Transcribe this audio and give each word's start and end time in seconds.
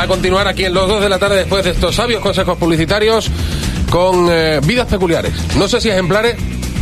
a 0.00 0.06
continuar 0.06 0.48
aquí 0.48 0.64
en 0.64 0.72
los 0.72 0.88
dos 0.88 1.02
de 1.02 1.10
la 1.10 1.18
tarde 1.18 1.36
después 1.36 1.62
de 1.62 1.72
estos 1.72 1.94
sabios 1.94 2.22
consejos 2.22 2.56
publicitarios 2.56 3.30
con 3.90 4.28
eh, 4.30 4.60
vidas 4.64 4.86
peculiares. 4.86 5.32
No 5.56 5.68
sé 5.68 5.78
si 5.80 5.90
ejemplares, 5.90 6.36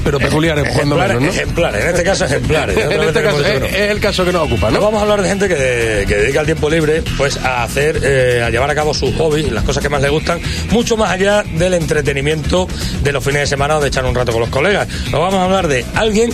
pero 0.09 0.21
peculiares 0.21 0.73
cuando 0.75 0.97
menos, 0.97 1.21
¿no? 1.21 1.29
ejemplares, 1.29 1.85
en 1.85 1.91
este 1.91 2.03
caso 2.03 2.25
ejemplares. 2.25 2.79
en 2.91 3.03
este 3.03 3.23
caso 3.23 3.45
es, 3.45 3.61
no. 3.61 3.67
es 3.67 3.91
el 3.91 4.01
caso 4.01 4.25
que 4.25 4.33
nos 4.33 4.47
ocupa, 4.47 4.71
¿no? 4.71 4.81
vamos 4.81 5.01
a 5.01 5.03
hablar 5.03 5.21
de 5.21 5.29
gente 5.29 5.49
que, 5.49 6.07
que 6.09 6.17
dedica 6.17 6.41
el 6.41 6.47
tiempo 6.47 6.71
libre 6.71 7.03
pues 7.19 7.37
a 7.37 7.63
hacer, 7.63 8.01
eh, 8.03 8.43
a 8.43 8.49
llevar 8.49 8.71
a 8.71 8.75
cabo 8.75 8.95
sus 8.95 9.15
hobbies, 9.17 9.53
las 9.53 9.65
cosas 9.65 9.83
que 9.83 9.91
más 9.91 10.01
le 10.01 10.09
gustan, 10.09 10.41
mucho 10.71 10.97
más 10.97 11.11
allá 11.11 11.43
del 11.43 11.75
entretenimiento 11.75 12.67
de 13.03 13.13
los 13.13 13.23
fines 13.23 13.43
de 13.43 13.47
semana 13.49 13.77
o 13.77 13.81
de 13.83 13.89
echar 13.89 14.07
un 14.07 14.15
rato 14.15 14.33
con 14.33 14.41
los 14.41 14.51
colegas. 14.51 14.89
Nos 15.11 15.21
vamos 15.21 15.35
a 15.35 15.45
hablar 15.45 15.69
de 15.69 15.85
alguien 15.95 16.33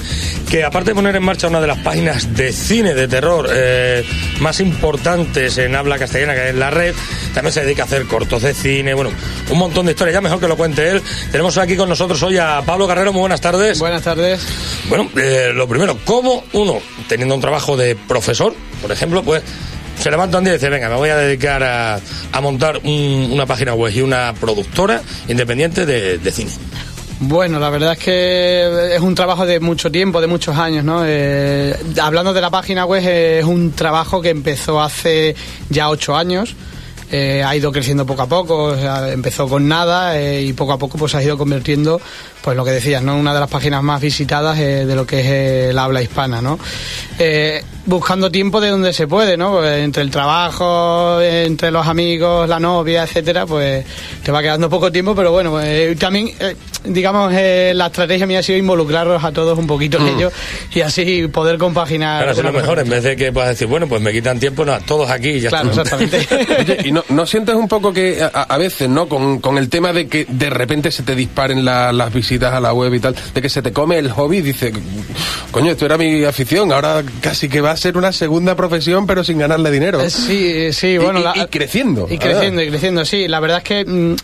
que 0.48 0.62
aparte 0.62 0.90
de 0.90 0.94
poner 0.94 1.16
en 1.16 1.24
marcha 1.24 1.48
una 1.48 1.60
de 1.60 1.66
las 1.66 1.78
páginas 1.78 2.32
de 2.36 2.52
cine 2.52 2.94
de 2.94 3.08
terror 3.08 3.48
eh, 3.52 4.04
más 4.38 4.60
importantes 4.60 5.58
en 5.58 5.74
habla 5.74 5.98
castellana 5.98 6.34
que 6.34 6.50
es 6.50 6.54
la 6.54 6.70
red, 6.70 6.94
también 7.34 7.52
se 7.52 7.64
dedica 7.64 7.82
a 7.82 7.86
hacer 7.86 8.04
cortos 8.04 8.42
de 8.42 8.54
cine, 8.54 8.94
bueno, 8.94 9.10
un 9.50 9.58
montón 9.58 9.86
de 9.86 9.92
historias, 9.92 10.14
ya 10.14 10.20
mejor 10.20 10.38
que 10.38 10.46
lo 10.46 10.56
cuente 10.56 10.90
él. 10.90 11.02
Tenemos 11.32 11.58
aquí 11.58 11.76
con 11.76 11.88
nosotros 11.88 12.22
hoy 12.22 12.38
a 12.38 12.62
Pablo 12.64 12.86
Carrero, 12.86 13.12
muy 13.12 13.20
buenas 13.20 13.40
tardes. 13.40 13.63
Buenas 13.78 14.02
tardes. 14.02 14.40
Bueno, 14.88 15.08
eh, 15.16 15.50
lo 15.54 15.66
primero, 15.68 15.98
¿cómo 16.04 16.44
uno, 16.52 16.78
teniendo 17.08 17.34
un 17.34 17.40
trabajo 17.40 17.76
de 17.76 17.94
profesor, 17.96 18.54
por 18.82 18.92
ejemplo, 18.92 19.22
pues 19.22 19.42
se 20.00 20.10
levanta 20.10 20.38
un 20.38 20.44
día 20.44 20.52
y 20.54 20.56
dice, 20.56 20.68
venga, 20.70 20.88
me 20.88 20.96
voy 20.96 21.08
a 21.10 21.16
dedicar 21.16 21.62
a, 21.62 22.00
a 22.32 22.40
montar 22.40 22.80
un- 22.84 23.28
una 23.32 23.46
página 23.46 23.74
web 23.74 23.92
y 23.94 24.00
una 24.02 24.34
productora 24.38 25.00
independiente 25.28 25.86
de, 25.86 26.18
de 26.18 26.32
cine? 26.32 26.50
Bueno, 27.20 27.58
la 27.60 27.70
verdad 27.70 27.92
es 27.92 27.98
que 28.00 28.94
es 28.96 29.00
un 29.00 29.14
trabajo 29.14 29.46
de 29.46 29.60
mucho 29.60 29.90
tiempo, 29.90 30.20
de 30.20 30.26
muchos 30.26 30.56
años, 30.58 30.84
¿no? 30.84 31.02
Eh, 31.06 31.74
hablando 32.02 32.34
de 32.34 32.40
la 32.40 32.50
página 32.50 32.84
web, 32.84 33.02
es 33.06 33.44
un 33.44 33.70
trabajo 33.72 34.20
que 34.20 34.30
empezó 34.30 34.82
hace 34.82 35.34
ya 35.70 35.88
ocho 35.90 36.16
años. 36.16 36.54
Eh, 37.10 37.42
ha 37.44 37.54
ido 37.54 37.70
creciendo 37.70 38.06
poco 38.06 38.22
a 38.22 38.26
poco, 38.26 38.74
empezó 38.74 39.48
con 39.48 39.68
nada 39.68 40.18
eh, 40.18 40.42
y 40.42 40.52
poco 40.52 40.72
a 40.72 40.78
poco 40.78 40.98
pues 40.98 41.14
ha 41.14 41.22
ido 41.22 41.36
convirtiendo, 41.36 42.00
pues 42.42 42.56
lo 42.56 42.64
que 42.64 42.72
decías, 42.72 43.02
¿no? 43.02 43.16
Una 43.16 43.34
de 43.34 43.40
las 43.40 43.50
páginas 43.50 43.82
más 43.82 44.00
visitadas 44.00 44.58
eh, 44.58 44.86
de 44.86 44.96
lo 44.96 45.06
que 45.06 45.20
es 45.20 45.26
el 45.70 45.78
habla 45.78 46.02
hispana, 46.02 46.40
¿no? 46.40 46.58
Buscando 47.86 48.30
tiempo 48.30 48.60
de 48.62 48.68
donde 48.70 48.92
se 48.94 49.06
puede, 49.06 49.36
¿no? 49.36 49.52
Pues, 49.58 49.82
entre 49.84 50.02
el 50.02 50.10
trabajo, 50.10 51.20
entre 51.20 51.70
los 51.70 51.86
amigos, 51.86 52.48
la 52.48 52.58
novia, 52.58 53.02
etcétera, 53.04 53.44
pues 53.44 53.84
te 54.22 54.32
va 54.32 54.40
quedando 54.40 54.70
poco 54.70 54.90
tiempo, 54.90 55.14
pero 55.14 55.32
bueno, 55.32 55.60
eh, 55.60 55.94
también, 55.98 56.30
eh, 56.40 56.56
digamos, 56.84 57.30
eh, 57.34 57.72
la 57.74 57.86
estrategia 57.86 58.26
mía 58.26 58.38
ha 58.38 58.42
sido 58.42 58.58
involucrarlos 58.58 59.22
a 59.22 59.32
todos 59.32 59.58
un 59.58 59.66
poquito 59.66 59.98
en 59.98 60.08
ello 60.16 60.32
y 60.72 60.80
así 60.80 61.28
poder 61.28 61.58
compaginar. 61.58 62.22
Claro, 62.24 62.38
es 62.38 62.44
lo 62.44 62.52
mejor, 62.52 62.78
en 62.78 62.88
vez 62.88 63.02
de 63.02 63.16
que 63.16 63.32
puedas 63.32 63.50
decir, 63.50 63.66
bueno, 63.66 63.86
pues 63.86 64.00
me 64.00 64.12
quitan 64.12 64.40
tiempo, 64.40 64.64
no, 64.64 64.78
todos 64.80 65.10
aquí 65.10 65.28
y 65.30 65.40
ya 65.40 65.50
Claro, 65.50 65.68
exactamente. 65.68 66.26
Oye, 66.60 66.78
¿y 66.84 66.92
no, 66.92 67.04
no 67.10 67.26
sientes 67.26 67.54
un 67.54 67.68
poco 67.68 67.92
que 67.92 68.22
a, 68.22 68.28
a 68.28 68.56
veces, 68.56 68.88
¿no? 68.88 69.08
Con, 69.08 69.40
con 69.40 69.58
el 69.58 69.68
tema 69.68 69.92
de 69.92 70.06
que 70.08 70.24
de 70.26 70.48
repente 70.48 70.90
se 70.90 71.02
te 71.02 71.14
disparen 71.14 71.64
la- 71.64 71.92
las 71.92 72.12
visitas 72.12 72.52
a 72.54 72.60
la 72.60 72.72
web 72.72 72.94
y 72.94 73.00
tal, 73.00 73.14
de 73.34 73.42
que 73.42 73.48
se 73.50 73.60
te 73.60 73.72
come 73.74 73.98
el 73.98 74.10
hobby, 74.10 74.40
dice, 74.40 74.72
coño, 75.50 75.72
esto 75.72 75.84
era 75.84 75.98
mi 75.98 76.24
afición, 76.24 76.72
ahora 76.72 77.02
casi 77.20 77.48
que 77.48 77.60
va 77.60 77.73
a 77.74 77.76
ser 77.76 77.96
una 77.98 78.10
segunda 78.12 78.54
profesión, 78.56 79.06
pero 79.06 79.22
sin 79.22 79.38
ganarle 79.38 79.70
dinero. 79.70 80.00
Eh, 80.00 80.10
Sí, 80.10 80.72
sí, 80.72 80.86
Y- 80.88 80.98
bueno. 80.98 81.20
y- 81.34 81.40
y 81.40 81.46
creciendo, 81.48 82.06
Y 82.10 82.14
la 82.14 82.18
creciendo, 82.20 82.62
y 82.62 82.68
creciendo, 82.70 83.04
sí. 83.04 83.28
La 83.28 83.40
verdad 83.40 83.58
es 83.58 83.64
que 83.64 83.84
mm, 83.84 84.16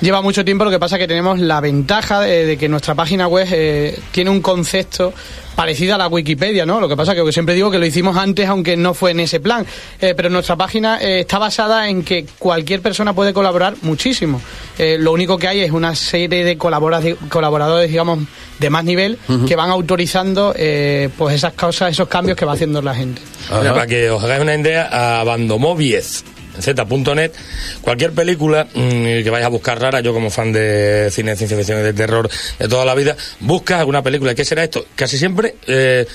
lleva 0.00 0.22
mucho 0.22 0.44
tiempo, 0.44 0.64
lo 0.64 0.70
que 0.70 0.78
pasa 0.78 0.96
es 0.96 1.00
que 1.00 1.08
tenemos 1.08 1.38
la 1.38 1.60
ventaja 1.60 2.20
de, 2.20 2.46
de 2.46 2.56
que 2.56 2.68
nuestra 2.68 2.94
página 2.94 3.28
web 3.28 3.46
eh, 3.52 3.98
tiene 4.12 4.30
un 4.30 4.40
concepto 4.40 5.12
parecido 5.54 5.94
a 5.94 5.98
la 5.98 6.08
Wikipedia, 6.08 6.64
¿no? 6.66 6.80
Lo 6.80 6.88
que 6.88 6.96
pasa 6.96 7.12
es 7.12 7.22
que 7.22 7.32
siempre 7.32 7.54
digo 7.54 7.70
que 7.70 7.78
lo 7.78 7.86
hicimos 7.86 8.16
antes, 8.16 8.48
aunque 8.48 8.76
no 8.76 8.94
fue 8.94 9.10
en 9.12 9.20
ese 9.20 9.40
plan. 9.40 9.66
Eh, 10.00 10.14
pero 10.16 10.30
nuestra 10.30 10.56
página 10.56 10.98
eh, 11.00 11.20
está 11.20 11.38
basada 11.38 11.88
en 11.88 12.02
que 12.02 12.26
cualquier 12.38 12.80
persona 12.80 13.12
puede 13.12 13.32
colaborar 13.32 13.74
muchísimo. 13.82 14.40
Eh, 14.78 14.96
lo 14.98 15.12
único 15.12 15.38
que 15.38 15.48
hay 15.48 15.60
es 15.60 15.70
una 15.70 15.94
serie 15.94 16.44
de 16.44 16.56
colabora- 16.58 17.00
colaboradores, 17.28 17.90
digamos, 17.90 18.20
de 18.58 18.70
más 18.70 18.84
nivel, 18.84 19.18
que 19.46 19.56
van 19.56 19.70
autorizando 19.70 20.54
eh, 20.56 21.08
pues 21.18 21.34
esas 21.34 21.52
cosas, 21.54 21.90
esos 21.90 22.08
cambios 22.08 22.36
que 22.36 22.44
va 22.44 22.52
haciendo 22.52 22.80
la 22.80 22.94
gente. 22.94 23.20
Mira, 23.58 23.72
para 23.74 23.86
que 23.86 24.08
os 24.10 24.22
hagáis 24.22 24.40
una 24.40 24.54
idea, 24.54 25.20
a 25.20 25.24
Bandomoviez 25.24 26.24
z.net, 26.58 27.32
cualquier 27.80 28.12
película 28.12 28.66
mm, 28.74 29.22
que 29.22 29.30
vayas 29.30 29.46
a 29.46 29.50
buscar 29.50 29.80
rara, 29.80 30.00
yo 30.00 30.12
como 30.12 30.30
fan 30.30 30.52
de 30.52 31.08
cine 31.10 31.32
de 31.32 31.36
ciencia 31.36 31.56
ficción 31.56 31.80
y 31.80 31.82
de 31.82 31.92
terror 31.92 32.28
de 32.58 32.68
toda 32.68 32.84
la 32.84 32.94
vida, 32.94 33.16
buscas 33.40 33.80
alguna 33.80 34.02
película, 34.02 34.34
¿qué 34.34 34.44
será 34.44 34.64
esto? 34.64 34.86
Casi 34.94 35.18
siempre, 35.18 35.56
eh, 35.66 36.06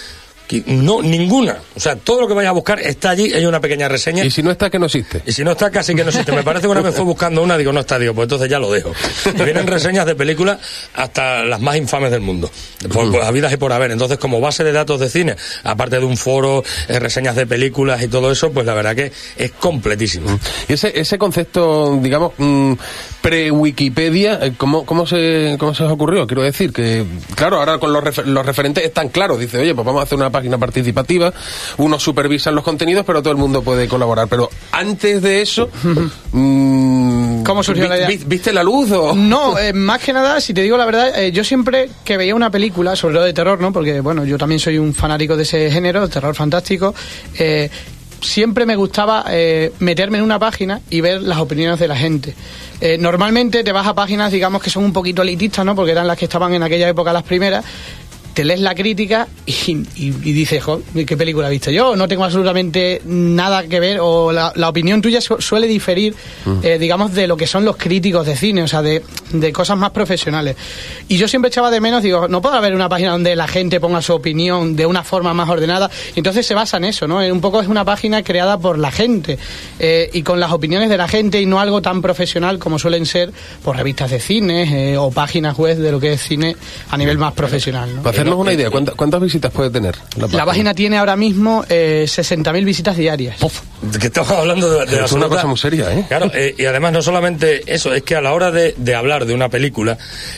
no, 0.67 1.01
ninguna. 1.01 1.57
O 1.75 1.79
sea, 1.79 1.95
todo 1.95 2.21
lo 2.21 2.27
que 2.27 2.33
vayas 2.33 2.49
a 2.49 2.53
buscar 2.53 2.79
está 2.79 3.09
allí, 3.11 3.33
hay 3.33 3.45
una 3.45 3.59
pequeña 3.59 3.87
reseña. 3.87 4.23
Y 4.25 4.31
si 4.31 4.41
no 4.43 4.51
está, 4.51 4.69
que 4.69 4.79
no 4.79 4.85
existe. 4.87 5.21
Y 5.25 5.31
si 5.31 5.43
no 5.43 5.51
está, 5.51 5.69
casi 5.71 5.93
que 5.95 6.03
no 6.03 6.09
existe. 6.09 6.31
Me 6.31 6.43
parece 6.43 6.63
que 6.63 6.69
una 6.71 6.81
vez 6.81 6.95
fue 6.95 7.05
buscando 7.05 7.41
una, 7.41 7.57
digo, 7.57 7.71
no 7.73 7.81
está, 7.81 7.99
digo, 7.99 8.13
pues 8.13 8.25
entonces 8.25 8.49
ya 8.49 8.59
lo 8.59 8.71
dejo. 8.71 8.91
Y 9.25 9.41
vienen 9.43 9.67
reseñas 9.67 10.05
de 10.05 10.15
películas 10.15 10.59
hasta 10.95 11.43
las 11.43 11.59
más 11.61 11.75
infames 11.75 12.11
del 12.11 12.21
mundo. 12.21 12.49
Por, 12.93 13.11
por 13.11 13.23
habidas 13.23 13.51
y 13.53 13.57
por 13.57 13.71
haber. 13.73 13.91
Entonces, 13.91 14.17
como 14.17 14.39
base 14.39 14.63
de 14.63 14.71
datos 14.71 14.99
de 14.99 15.09
cine, 15.09 15.35
aparte 15.63 15.99
de 15.99 16.05
un 16.05 16.17
foro, 16.17 16.63
eh, 16.87 16.99
reseñas 16.99 17.35
de 17.35 17.45
películas 17.45 18.01
y 18.01 18.07
todo 18.07 18.31
eso, 18.31 18.51
pues 18.51 18.65
la 18.65 18.73
verdad 18.73 18.95
que 18.95 19.11
es 19.37 19.51
completísimo. 19.51 20.39
Y 20.67 20.73
ese, 20.73 20.99
ese 20.99 21.17
concepto, 21.17 21.97
digamos, 22.01 22.33
mm, 22.37 22.73
pre-Wikipedia, 23.21 24.39
eh, 24.41 24.53
¿cómo, 24.57 24.85
cómo, 24.85 25.05
se, 25.05 25.55
¿cómo 25.59 25.73
se 25.73 25.83
os 25.83 25.91
ocurrió? 25.91 26.25
Quiero 26.25 26.43
decir 26.43 26.71
que, 26.73 27.05
claro, 27.35 27.57
ahora 27.57 27.77
con 27.77 27.93
los, 27.93 28.03
refer- 28.03 28.25
los 28.25 28.45
referentes 28.45 28.83
están 28.83 29.09
claros. 29.09 29.39
Dice, 29.39 29.57
oye, 29.59 29.75
pues 29.75 29.85
vamos 29.85 29.99
a 29.99 30.03
hacer 30.03 30.17
una 30.17 30.29
página 30.37 30.57
participativa, 30.57 31.33
unos 31.77 32.01
supervisan 32.03 32.55
los 32.55 32.63
contenidos, 32.63 33.05
pero 33.05 33.21
todo 33.21 33.31
el 33.31 33.37
mundo 33.37 33.61
puede 33.61 33.87
colaborar. 33.87 34.27
Pero 34.27 34.49
antes 34.71 35.21
de 35.21 35.41
eso, 35.41 35.69
mm, 36.31 37.43
¿Cómo 37.43 37.63
surgió 37.63 37.87
la 37.87 37.97
idea? 37.97 38.07
vi- 38.07 38.21
¿Viste 38.25 38.51
la 38.53 38.63
luz 38.63 38.91
o...? 38.91 39.15
No, 39.15 39.57
eh, 39.57 39.73
más 39.73 39.99
que 40.01 40.13
nada, 40.13 40.39
si 40.41 40.53
te 40.53 40.61
digo 40.61 40.77
la 40.77 40.85
verdad, 40.85 41.17
eh, 41.19 41.31
yo 41.31 41.43
siempre 41.43 41.89
que 42.03 42.17
veía 42.17 42.35
una 42.35 42.49
película, 42.51 42.95
sobre 42.95 43.15
todo 43.15 43.23
de 43.25 43.33
terror, 43.33 43.59
¿no? 43.59 43.71
Porque, 43.71 43.99
bueno, 44.01 44.25
yo 44.25 44.37
también 44.37 44.59
soy 44.59 44.77
un 44.77 44.93
fanático 44.93 45.35
de 45.37 45.43
ese 45.43 45.71
género, 45.71 46.03
el 46.03 46.09
terror 46.09 46.35
fantástico. 46.35 46.93
eh, 47.37 47.69
siempre 48.19 48.65
me 48.65 48.75
gustaba 48.75 49.25
eh, 49.29 49.71
meterme 49.79 50.17
en 50.17 50.23
una 50.23 50.39
página 50.39 50.81
y 50.89 51.01
ver 51.01 51.21
las 51.21 51.37
opiniones 51.37 51.79
de 51.79 51.87
la 51.87 51.95
gente. 51.95 52.33
Eh, 52.81 52.97
normalmente 52.99 53.63
te 53.63 53.71
vas 53.71 53.85
a 53.85 53.93
páginas, 53.93 54.31
digamos, 54.31 54.61
que 54.61 54.71
son 54.71 54.83
un 54.83 54.91
poquito 54.91 55.21
elitistas, 55.21 55.63
¿no? 55.63 55.75
Porque 55.75 55.91
eran 55.91 56.07
las 56.07 56.17
que 56.17 56.25
estaban 56.25 56.51
en 56.53 56.63
aquella 56.63 56.89
época 56.89 57.13
las 57.13 57.21
primeras. 57.23 57.63
Te 58.37 58.45
lees 58.45 58.59
la 58.59 58.75
crítica 58.75 59.27
y, 59.47 59.51
y- 59.71 59.85
y 59.97 60.31
dices, 60.31 60.63
"Jo, 60.63 60.79
¿qué 61.07 61.17
película 61.17 61.47
he 61.47 61.49
visto 61.49 61.71
yo? 61.71 61.95
No 61.95 62.07
tengo 62.07 62.23
absolutamente 62.23 63.01
nada 63.05 63.63
que 63.65 63.79
ver, 63.79 63.97
o 63.99 64.31
la, 64.31 64.53
la 64.55 64.69
opinión 64.69 65.01
tuya 65.01 65.21
su- 65.21 65.41
suele 65.41 65.65
diferir, 65.65 66.13
eh, 66.61 66.77
digamos, 66.77 67.15
de 67.15 67.25
lo 67.25 67.35
que 67.35 67.47
son 67.47 67.65
los 67.65 67.77
críticos 67.77 68.27
de 68.27 68.35
cine, 68.35 68.61
o 68.61 68.67
sea, 68.67 68.83
de, 68.83 69.01
de 69.31 69.51
cosas 69.51 69.75
más 69.75 69.89
profesionales. 69.89 70.55
Y 71.07 71.17
yo 71.17 71.27
siempre 71.27 71.49
echaba 71.49 71.71
de 71.71 71.81
menos, 71.81 72.03
digo, 72.03 72.27
no 72.27 72.39
puede 72.39 72.57
haber 72.57 72.75
una 72.75 72.87
página 72.87 73.09
donde 73.13 73.35
la 73.35 73.47
gente 73.47 73.79
ponga 73.79 74.03
su 74.03 74.13
opinión 74.13 74.75
de 74.75 74.85
una 74.85 75.03
forma 75.03 75.33
más 75.33 75.49
ordenada. 75.49 75.89
Entonces 76.15 76.45
se 76.45 76.53
basa 76.53 76.77
en 76.77 76.83
eso, 76.83 77.07
¿no? 77.07 77.23
En 77.23 77.31
Un 77.31 77.41
poco 77.41 77.59
es 77.59 77.67
una 77.67 77.83
página 77.85 78.21
creada 78.23 78.59
por 78.59 78.77
la 78.77 78.91
gente 78.91 79.39
eh, 79.79 80.11
y 80.13 80.21
con 80.21 80.39
las 80.39 80.51
opiniones 80.51 80.89
de 80.89 80.97
la 80.97 81.07
gente 81.07 81.41
y 81.41 81.47
no 81.47 81.59
algo 81.59 81.81
tan 81.81 82.03
profesional 82.03 82.59
como 82.59 82.77
suelen 82.77 83.07
ser 83.07 83.31
por 83.63 83.75
revistas 83.77 84.11
de 84.11 84.19
cine 84.19 84.91
eh, 84.93 84.97
o 84.97 85.09
páginas 85.09 85.57
web 85.57 85.75
de 85.79 85.91
lo 85.91 85.99
que 85.99 86.13
es 86.13 86.21
cine 86.21 86.55
a 86.91 86.97
nivel 86.97 87.17
más 87.17 87.33
profesional, 87.33 87.95
¿no? 87.95 88.03
Hacernos 88.27 88.39
una 88.41 88.53
idea, 88.53 88.69
¿cuánta- 88.69 88.91
¿cuántas 88.93 89.21
visitas 89.21 89.51
puede 89.51 89.69
tener 89.69 89.95
la 90.15 90.21
página? 90.25 90.37
La 90.37 90.45
página 90.45 90.73
tiene 90.73 90.97
ahora 90.97 91.15
mismo 91.15 91.63
eh, 91.69 92.05
60.000 92.07 92.65
visitas 92.65 92.97
diarias. 92.97 93.37
Que 93.99 94.07
estamos 94.07 94.31
hablando 94.31 94.69
de, 94.71 94.85
de 94.87 95.05
Es 95.05 95.11
una 95.11 95.27
cosa 95.27 95.45
muy 95.45 95.57
seria, 95.57 95.93
¿eh? 95.93 96.05
Claro, 96.07 96.31
eh, 96.33 96.55
y 96.57 96.65
además 96.65 96.93
no 96.93 97.01
solamente 97.01 97.61
eso, 97.73 97.93
es 97.93 98.01
que 98.03 98.15
a 98.15 98.21
la 98.21 98.33
hora 98.33 98.51
de, 98.51 98.73
de 98.77 98.95
hablar 98.95 99.25
de 99.25 99.33
una 99.35 99.49
película, 99.49 99.97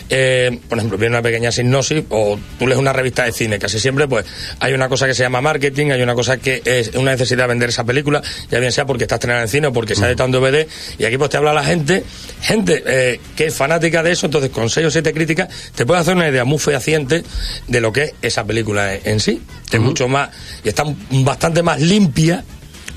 eh, 0.10 0.60
por 0.68 0.78
ejemplo, 0.78 0.98
viene 0.98 1.16
una 1.16 1.22
pequeña 1.24 1.52
sinopsis 1.52 2.04
o 2.10 2.38
tú 2.58 2.68
lees 2.68 2.80
una 2.80 2.92
revista 2.94 3.24
de 3.24 3.32
cine, 3.32 3.58
casi 3.60 3.80
siempre 3.80 4.08
pues 4.08 4.26
hay 4.60 4.74
una 4.74 4.90
cosa 4.90 5.08
que 5.08 5.14
se 5.14 5.24
llama 5.24 5.40
marketing, 5.42 5.92
hay 5.92 6.02
una 6.02 6.16
cosa 6.16 6.38
que 6.38 6.62
es 6.66 6.90
una 6.96 7.12
necesidad 7.12 7.44
de 7.44 7.48
vender 7.48 7.70
esa 7.70 7.84
película, 7.86 8.22
ya 8.52 8.60
bien 8.60 8.72
sea 8.72 8.86
porque 8.86 9.06
está 9.06 9.16
estrenada 9.16 9.44
en 9.44 9.48
cine 9.50 9.68
o 9.68 9.74
porque 9.74 9.96
se 9.96 10.04
ha 10.06 10.10
editado 10.10 10.28
en 10.28 10.32
DVD, 10.34 10.68
y 10.98 11.06
aquí 11.06 11.18
pues 11.18 11.30
te 11.30 11.38
habla 11.38 11.54
la 11.54 11.64
gente, 11.64 12.04
gente 12.42 12.84
eh, 12.86 13.20
que 13.36 13.46
es 13.48 13.56
fanática 13.56 14.04
de 14.04 14.12
eso, 14.12 14.26
entonces 14.26 14.50
con 14.52 14.70
seis 14.70 14.88
o 14.88 14.92
siete 14.92 15.14
críticas 15.14 15.48
te 15.76 15.86
puede 15.86 16.02
hacer 16.02 16.16
una 16.16 16.28
idea 16.28 16.44
muy 16.44 16.60
fehaciente 16.60 17.24
de 17.68 17.79
lo 17.82 17.92
que 17.94 18.04
es 18.04 18.14
esa 18.22 18.44
película 18.44 18.94
en, 18.96 19.20
sí, 19.20 19.42
es 19.72 19.80
mucho 19.80 20.08
más, 20.08 20.30
y 20.64 20.70
está 20.70 20.84
bastante 21.12 21.64
más 21.64 21.80
limpia 21.82 22.44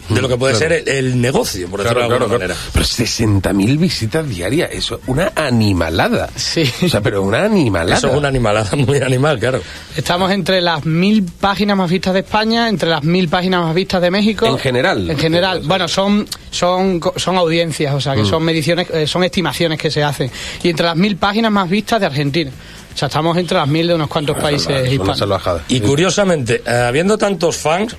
de 0.08 0.20
lo 0.20 0.28
que 0.28 0.36
puede 0.36 0.54
Claro. 0.58 0.74
ser 0.74 0.88
el, 0.88 1.06
el 1.06 1.20
negocio, 1.20 1.68
por 1.68 1.80
decirlo 1.82 2.00
Claro, 2.00 2.18
de 2.18 2.24
alguna 2.24 2.38
claro, 2.48 2.54
manera. 2.54 2.70
Pero 2.72 2.84
60.000 2.84 3.78
visitas 3.78 4.28
diarias, 4.28 4.68
eso 4.72 4.96
es 4.96 5.00
una 5.06 5.32
animalada. 5.36 6.28
Sí. 6.34 6.64
O 6.84 6.88
sea, 6.88 7.00
pero 7.00 7.22
una 7.22 7.44
animalada. 7.44 7.96
Eso 7.96 8.08
es 8.10 8.14
una 8.16 8.28
animalada 8.28 8.76
muy 8.76 8.98
animal, 8.98 9.38
claro. 9.38 9.62
Estamos 9.96 10.30
entre 10.32 10.60
las 10.60 10.84
mil 10.84 11.22
páginas 11.22 11.76
más 11.76 11.88
vistas 11.88 12.12
de 12.14 12.20
España, 12.20 12.68
entre 12.68 12.90
las 12.90 13.04
mil 13.04 13.28
páginas 13.28 13.62
más 13.62 13.74
vistas 13.74 14.02
de 14.02 14.10
México. 14.10 14.44
En 14.46 14.58
general. 14.58 15.08
En 15.08 15.16
general. 15.18 15.62
Bueno, 15.64 15.86
son, 15.88 16.26
son, 16.50 17.00
son 17.16 17.36
audiencias, 17.36 17.94
o 17.94 18.00
sea, 18.00 18.14
Mm. 18.14 18.16
que 18.16 18.24
son 18.28 18.42
mediciones, 18.42 18.88
eh, 18.92 19.06
son 19.06 19.22
estimaciones 19.24 19.78
que 19.78 19.90
se 19.90 20.02
hacen. 20.02 20.30
Y 20.62 20.68
entre 20.68 20.84
las 20.86 20.96
mil 20.96 21.16
páginas 21.16 21.52
más 21.52 21.70
vistas 21.70 22.00
de 22.00 22.06
Argentina. 22.06 22.50
O 22.94 22.96
sea, 22.96 23.08
estamos 23.08 23.36
entre 23.36 23.56
las 23.56 23.68
mil 23.68 23.86
de 23.86 23.94
unos 23.94 24.08
cuantos 24.08 24.36
países 24.38 24.90
hispanos. 24.90 25.18
salvajada. 25.18 25.64
Y 25.68 25.80
curiosamente, 25.80 26.62
eh, 26.66 26.70
habiendo 26.70 27.16
tantos 27.16 27.56
fans, 27.56 27.96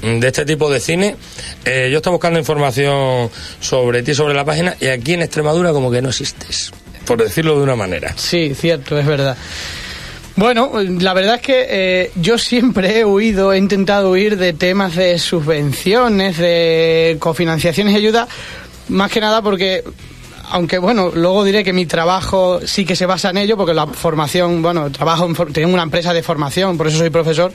de 0.00 0.26
este 0.26 0.44
tipo 0.44 0.70
de 0.70 0.80
cine. 0.80 1.16
Eh, 1.64 1.88
yo 1.90 1.98
estoy 1.98 2.12
buscando 2.12 2.38
información 2.38 3.30
sobre 3.60 4.02
ti, 4.02 4.14
sobre 4.14 4.34
la 4.34 4.44
página, 4.44 4.76
y 4.80 4.86
aquí 4.86 5.14
en 5.14 5.22
Extremadura 5.22 5.72
como 5.72 5.90
que 5.90 6.00
no 6.00 6.10
existes, 6.10 6.72
por 7.04 7.22
decirlo 7.22 7.56
de 7.56 7.62
una 7.62 7.76
manera. 7.76 8.14
Sí, 8.16 8.54
cierto, 8.54 8.98
es 8.98 9.06
verdad. 9.06 9.36
Bueno, 10.36 10.70
la 11.00 11.14
verdad 11.14 11.36
es 11.36 11.40
que 11.40 11.66
eh, 11.68 12.12
yo 12.14 12.38
siempre 12.38 13.00
he 13.00 13.04
huido, 13.04 13.52
he 13.52 13.58
intentado 13.58 14.12
huir 14.12 14.36
de 14.36 14.52
temas 14.52 14.94
de 14.94 15.18
subvenciones, 15.18 16.38
de 16.38 17.16
cofinanciaciones 17.18 17.94
y 17.94 17.96
ayuda, 17.96 18.28
más 18.88 19.10
que 19.10 19.20
nada 19.20 19.42
porque 19.42 19.82
aunque 20.50 20.78
bueno, 20.78 21.10
luego 21.14 21.44
diré 21.44 21.64
que 21.64 21.72
mi 21.72 21.86
trabajo 21.86 22.60
sí 22.64 22.84
que 22.84 22.96
se 22.96 23.06
basa 23.06 23.30
en 23.30 23.38
ello, 23.38 23.56
porque 23.56 23.74
la 23.74 23.86
formación, 23.86 24.62
bueno, 24.62 24.90
trabajo, 24.90 25.26
en, 25.26 25.52
tengo 25.52 25.72
una 25.72 25.82
empresa 25.82 26.12
de 26.12 26.22
formación, 26.22 26.76
por 26.76 26.86
eso 26.86 26.98
soy 26.98 27.10
profesor, 27.10 27.52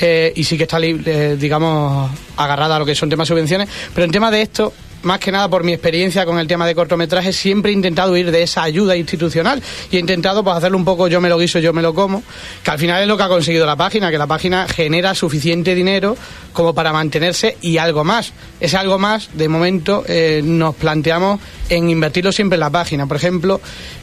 eh, 0.00 0.32
y 0.34 0.44
sí 0.44 0.56
que 0.56 0.64
está, 0.64 0.78
eh, 0.80 1.36
digamos, 1.38 2.10
agarrada 2.36 2.76
a 2.76 2.78
lo 2.78 2.86
que 2.86 2.94
son 2.94 3.08
temas 3.08 3.28
de 3.28 3.34
subvenciones, 3.34 3.68
pero 3.94 4.04
en 4.04 4.10
tema 4.10 4.30
de 4.30 4.42
esto, 4.42 4.72
más 5.02 5.18
que 5.18 5.32
nada 5.32 5.48
por 5.48 5.64
mi 5.64 5.72
experiencia 5.72 6.24
con 6.24 6.38
el 6.38 6.46
tema 6.46 6.66
de 6.66 6.74
cortometrajes, 6.74 7.36
siempre 7.36 7.70
he 7.70 7.74
intentado 7.74 8.16
ir 8.16 8.30
de 8.30 8.42
esa 8.42 8.62
ayuda 8.62 8.96
institucional 8.96 9.62
y 9.90 9.96
he 9.96 10.00
intentado 10.00 10.42
pues 10.44 10.56
hacerlo 10.56 10.76
un 10.76 10.84
poco 10.84 11.08
yo 11.08 11.20
me 11.20 11.28
lo 11.28 11.38
guiso, 11.38 11.58
yo 11.58 11.72
me 11.72 11.82
lo 11.82 11.94
como, 11.94 12.22
que 12.62 12.70
al 12.70 12.78
final 12.78 13.02
es 13.02 13.08
lo 13.08 13.16
que 13.16 13.22
ha 13.22 13.28
conseguido 13.28 13.66
la 13.66 13.76
página, 13.76 14.10
que 14.10 14.18
la 14.18 14.26
página 14.26 14.66
genera 14.68 15.14
suficiente 15.14 15.74
dinero 15.74 16.16
como 16.52 16.74
para 16.74 16.92
mantenerse 16.92 17.56
y 17.60 17.78
algo 17.78 18.04
más. 18.04 18.32
Ese 18.60 18.76
algo 18.76 18.98
más, 18.98 19.30
de 19.34 19.48
momento, 19.48 20.04
eh, 20.06 20.40
nos 20.44 20.74
planteamos 20.74 21.40
en 21.68 21.88
invertirlo 21.90 22.32
siempre 22.32 22.56
en 22.56 22.60
la 22.60 22.70
página. 22.70 23.06
Por 23.06 23.16
ejemplo, 23.16 23.60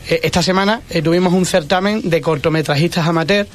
eh, 0.09 0.21
esta 0.23 0.41
semana 0.41 0.81
eh, 0.89 1.01
tuvimos 1.01 1.33
un 1.33 1.45
certamen 1.45 2.09
de 2.09 2.21
cortometrajistas 2.21 3.05
amateur 3.07 3.47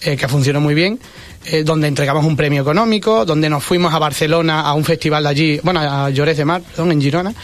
que 0.00 0.28
funcionó 0.28 0.60
muy 0.60 0.74
bien 0.74 1.00
eh, 1.46 1.62
donde 1.62 1.88
entregamos 1.88 2.24
un 2.26 2.36
premio 2.36 2.62
económico, 2.62 3.24
donde 3.24 3.48
nos 3.48 3.64
fuimos 3.64 3.94
a 3.94 3.98
Barcelona 3.98 4.62
a 4.62 4.74
un 4.74 4.84
festival 4.84 5.22
de 5.22 5.28
allí, 5.28 5.60
bueno, 5.62 5.80
a 5.80 6.10
Llores 6.10 6.36
de 6.36 6.44
Mar, 6.44 6.62
perdón, 6.62 6.92
en 6.92 7.00
Girona, 7.00 7.34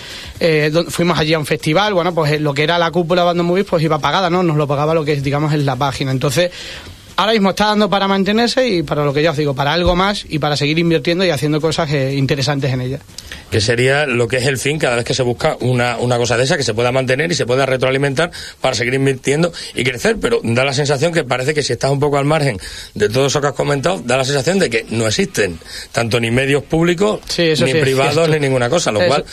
eh, 0.41 0.71
fuimos 0.89 1.19
allí 1.19 1.33
a 1.33 1.39
un 1.39 1.47
festival, 1.47 1.95
bueno, 1.95 2.15
pues 2.15 2.33
eh, 2.33 2.41
lo 2.41 2.53
que 2.53 2.65
era 2.65 2.79
la 2.79 2.91
cúpula 2.91 3.25
Bando 3.25 3.45
Movies, 3.45 3.67
pues 3.69 3.83
iba 3.83 3.99
pagada, 3.99 4.29
¿no? 4.29 4.43
Nos 4.43 4.57
lo 4.57 4.67
pagaba 4.67 4.95
lo 4.95 5.05
que 5.05 5.17
digamos 5.21 5.53
es 5.53 5.65
la 5.65 5.77
página. 5.77 6.11
Entonces, 6.11 6.51
ahora 7.17 7.33
mismo 7.33 7.51
está 7.51 7.67
dando 7.67 7.89
para 7.89 8.09
mantenerse 8.09 8.67
y 8.69 8.83
para 8.83 9.05
lo 9.05 9.13
que 9.13 9.23
ya 9.23 9.31
os 9.33 9.37
digo, 9.37 9.55
para 9.55 9.73
algo 9.73 9.95
más 9.95 10.25
y 10.29 10.39
para 10.39 10.57
seguir 10.57 10.79
invirtiendo 10.79 11.25
y 11.25 11.31
haciendo 11.31 11.61
cosas 11.61 11.91
eh, 11.93 12.15
interesantes 12.15 12.73
en 12.73 12.81
ella. 12.81 13.01
Que 13.51 13.61
sería 13.61 14.07
lo 14.07 14.29
que 14.29 14.39
es 14.39 14.47
el 14.47 14.59
fin 14.59 14.79
cada 14.79 14.97
vez 14.97 15.05
que 15.05 15.15
se 15.15 15.23
busca 15.23 15.57
una, 15.61 15.97
una 15.99 16.17
cosa 16.17 16.37
de 16.37 16.45
esa, 16.45 16.57
que 16.57 16.63
se 16.63 16.75
pueda 16.75 16.93
mantener 16.93 17.31
y 17.31 17.35
se 17.35 17.47
pueda 17.47 17.67
retroalimentar 17.67 18.31
para 18.61 18.75
seguir 18.75 18.95
invirtiendo 18.95 19.53
y 19.75 19.85
crecer, 19.85 20.17
pero 20.21 20.41
da 20.43 20.65
la 20.65 20.73
sensación 20.73 21.13
que 21.13 21.25
parece 21.25 21.55
que 21.55 21.63
si 21.63 21.73
estás 21.73 21.91
un 21.91 22.01
poco 22.01 22.19
al 22.19 22.25
margen 22.25 22.59
de 22.95 23.09
todo 23.09 23.27
eso 23.27 23.41
que 23.41 23.49
has 23.49 23.55
comentado, 23.55 24.03
da 24.05 24.17
la 24.17 24.25
sensación 24.25 24.59
de 24.59 24.71
que 24.71 24.87
no 24.91 25.07
existen 25.07 25.59
tanto 25.93 26.21
ni 26.21 26.31
medios 26.31 26.63
públicos, 26.65 27.21
ni 27.39 27.75
privados, 27.75 28.29
ni 28.29 28.39
ninguna 28.39 28.69
cosa, 28.69 28.91
lo 28.91 29.07
cual 29.07 29.25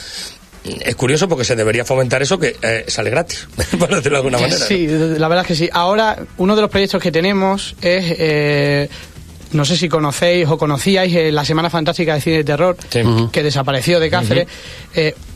es 0.64 0.96
curioso 0.96 1.28
porque 1.28 1.44
se 1.44 1.56
debería 1.56 1.86
fomentar 1.86 2.22
eso 2.22 2.38
que 2.38 2.56
eh, 2.62 2.86
sale 2.88 3.10
gratis, 3.10 3.48
por 3.80 3.90
decirlo 3.90 4.12
de 4.12 4.18
alguna 4.18 4.40
manera. 4.40 4.66
Sí, 4.66 4.88
la 4.88 5.28
verdad 5.28 5.44
es 5.44 5.48
que 5.48 5.56
sí. 5.56 5.70
Ahora, 5.72 6.20
uno 6.38 6.56
de 6.56 6.62
los 6.62 6.70
proyectos 6.70 7.02
que 7.02 7.12
tenemos 7.12 7.76
es. 7.82 8.16
Eh, 8.18 8.90
no 9.54 9.66
sé 9.66 9.76
si 9.76 9.90
conocéis 9.90 10.48
o 10.48 10.58
conocíais 10.58 11.14
eh, 11.14 11.30
la 11.30 11.44
Semana 11.44 11.70
Fantástica 11.70 12.14
de 12.14 12.22
Cine 12.22 12.38
de 12.38 12.44
Terror, 12.46 12.78
que 13.34 13.44
desapareció 13.44 14.00
de 14.00 14.10
Cáceres. 14.10 14.48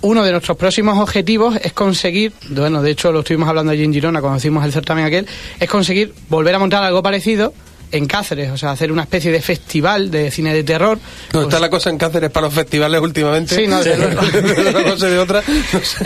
uno 0.03 0.23
de 0.23 0.31
nuestros 0.31 0.55
próximos 0.55 0.97
objetivos 0.99 1.57
es 1.61 1.73
conseguir, 1.73 2.31
bueno, 2.47 2.81
de 2.81 2.91
hecho 2.91 3.11
lo 3.11 3.19
estuvimos 3.19 3.49
hablando 3.49 3.73
allí 3.73 3.83
en 3.83 3.91
Girona, 3.91 4.21
conocimos 4.21 4.63
el 4.63 4.71
certamen 4.71 5.03
aquel, 5.03 5.27
es 5.59 5.69
conseguir 5.69 6.13
volver 6.29 6.55
a 6.55 6.59
montar 6.59 6.81
algo 6.81 7.03
parecido 7.03 7.53
en 7.91 8.05
Cáceres, 8.05 8.51
o 8.51 8.57
sea, 8.57 8.71
hacer 8.71 8.91
una 8.91 9.03
especie 9.03 9.31
de 9.31 9.41
festival 9.41 10.11
de 10.11 10.31
cine 10.31 10.53
de 10.53 10.63
terror. 10.63 10.99
¿No 11.33 11.41
está 11.41 11.51
pues 11.51 11.61
la 11.61 11.69
cosa 11.69 11.89
en 11.89 11.97
Cáceres 11.97 12.29
para 12.31 12.47
los 12.47 12.53
festivales 12.53 13.01
últimamente? 13.01 13.55
Sí, 13.55 13.67
no, 13.67 13.83
de, 13.83 13.93
una 14.69 14.83
cosa 14.83 15.07
de 15.07 15.19
otra. 15.19 15.43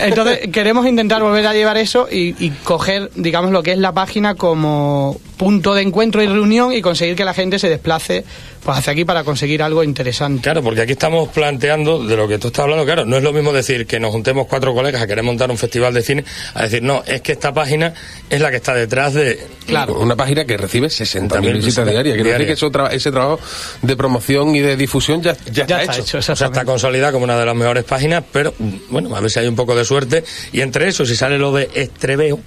Entonces, 0.00 0.48
queremos 0.52 0.86
intentar 0.86 1.22
volver 1.22 1.46
a 1.46 1.54
llevar 1.54 1.76
eso 1.76 2.08
y, 2.10 2.34
y 2.44 2.50
coger, 2.64 3.10
digamos, 3.14 3.52
lo 3.52 3.62
que 3.62 3.72
es 3.72 3.78
la 3.78 3.92
página 3.92 4.34
como 4.34 5.20
punto 5.40 5.72
de 5.72 5.80
encuentro 5.80 6.22
y 6.22 6.26
reunión 6.26 6.70
y 6.74 6.82
conseguir 6.82 7.16
que 7.16 7.24
la 7.24 7.32
gente 7.32 7.58
se 7.58 7.70
desplace 7.70 8.26
pues 8.62 8.76
hacia 8.76 8.92
aquí 8.92 9.06
para 9.06 9.24
conseguir 9.24 9.62
algo 9.62 9.82
interesante. 9.82 10.42
Claro, 10.42 10.62
porque 10.62 10.82
aquí 10.82 10.92
estamos 10.92 11.30
planteando 11.30 12.04
de 12.04 12.14
lo 12.14 12.28
que 12.28 12.38
tú 12.38 12.48
estás 12.48 12.64
hablando, 12.64 12.84
claro, 12.84 13.06
no 13.06 13.16
es 13.16 13.22
lo 13.22 13.32
mismo 13.32 13.50
decir 13.50 13.86
que 13.86 13.98
nos 13.98 14.10
juntemos 14.10 14.46
cuatro 14.46 14.74
colegas 14.74 15.00
a 15.00 15.06
querer 15.06 15.24
montar 15.24 15.50
un 15.50 15.56
festival 15.56 15.94
de 15.94 16.02
cine, 16.02 16.24
a 16.52 16.64
decir, 16.64 16.82
no, 16.82 17.02
es 17.06 17.22
que 17.22 17.32
esta 17.32 17.54
página 17.54 17.94
es 18.28 18.38
la 18.38 18.50
que 18.50 18.56
está 18.56 18.74
detrás 18.74 19.14
de... 19.14 19.40
Claro. 19.66 19.98
Una 19.98 20.14
página 20.14 20.44
que 20.44 20.58
recibe 20.58 20.88
60.000 20.88 21.62
visitas 21.70 21.90
diarias. 21.90 22.14
Quiere 22.14 22.30
decir 22.32 22.46
que 22.46 22.52
eso 22.52 22.88
ese 22.90 23.10
trabajo 23.10 23.40
de 23.82 23.96
promoción 23.96 24.54
y 24.54 24.60
de 24.60 24.76
difusión 24.76 25.22
ya, 25.22 25.36
ya, 25.50 25.62
está, 25.62 25.98
hecho. 25.98 26.18
o 26.18 26.22
sea, 26.22 26.34
está 26.34 26.64
consolidada 26.64 27.12
como 27.12 27.24
una 27.24 27.38
de 27.38 27.46
las 27.46 27.54
mejores 27.54 27.84
páginas, 27.84 28.24
pero 28.32 28.54
bueno, 28.90 29.14
a 29.14 29.20
ver 29.20 29.30
si 29.30 29.38
hay 29.38 29.48
un 29.48 29.56
poco 29.56 29.74
de 29.74 29.84
suerte. 29.84 30.24
Y 30.52 30.60
entre 30.60 30.88
eso, 30.88 31.04
si 31.06 31.16
sale 31.16 31.38
lo 31.38 31.52
de 31.52 31.70
Estreveo, 31.74 32.40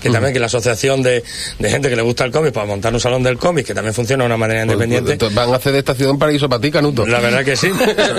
que 0.00 0.10
también 0.10 0.32
que 0.32 0.40
la 0.40 0.46
asociación 0.46 1.02
de, 1.02 1.22
gente 1.60 1.88
que 1.88 1.96
le 1.96 2.02
gusta 2.02 2.24
el 2.24 2.32
cómic 2.32 2.52
para 2.52 2.66
montar 2.66 2.92
un 2.92 3.00
salón 3.00 3.22
del 3.22 3.38
cómic, 3.38 3.66
que 3.66 3.74
también 3.74 3.94
funciona 3.94 4.24
de 4.24 4.26
una 4.26 4.36
manera 4.36 4.64
pues, 4.64 4.74
independiente. 4.74 5.16
Pues, 5.16 5.34
van 5.34 5.52
a 5.52 5.56
hacer 5.56 5.72
de 5.72 5.78
esta 5.80 5.94
ciudad 5.94 6.12
un 6.12 6.18
paraíso 6.18 6.48
para 6.48 6.60
ti, 6.60 6.70
Canuto. 6.70 7.06
La 7.06 7.20
verdad 7.20 7.44
que 7.44 7.56
sí, 7.56 7.70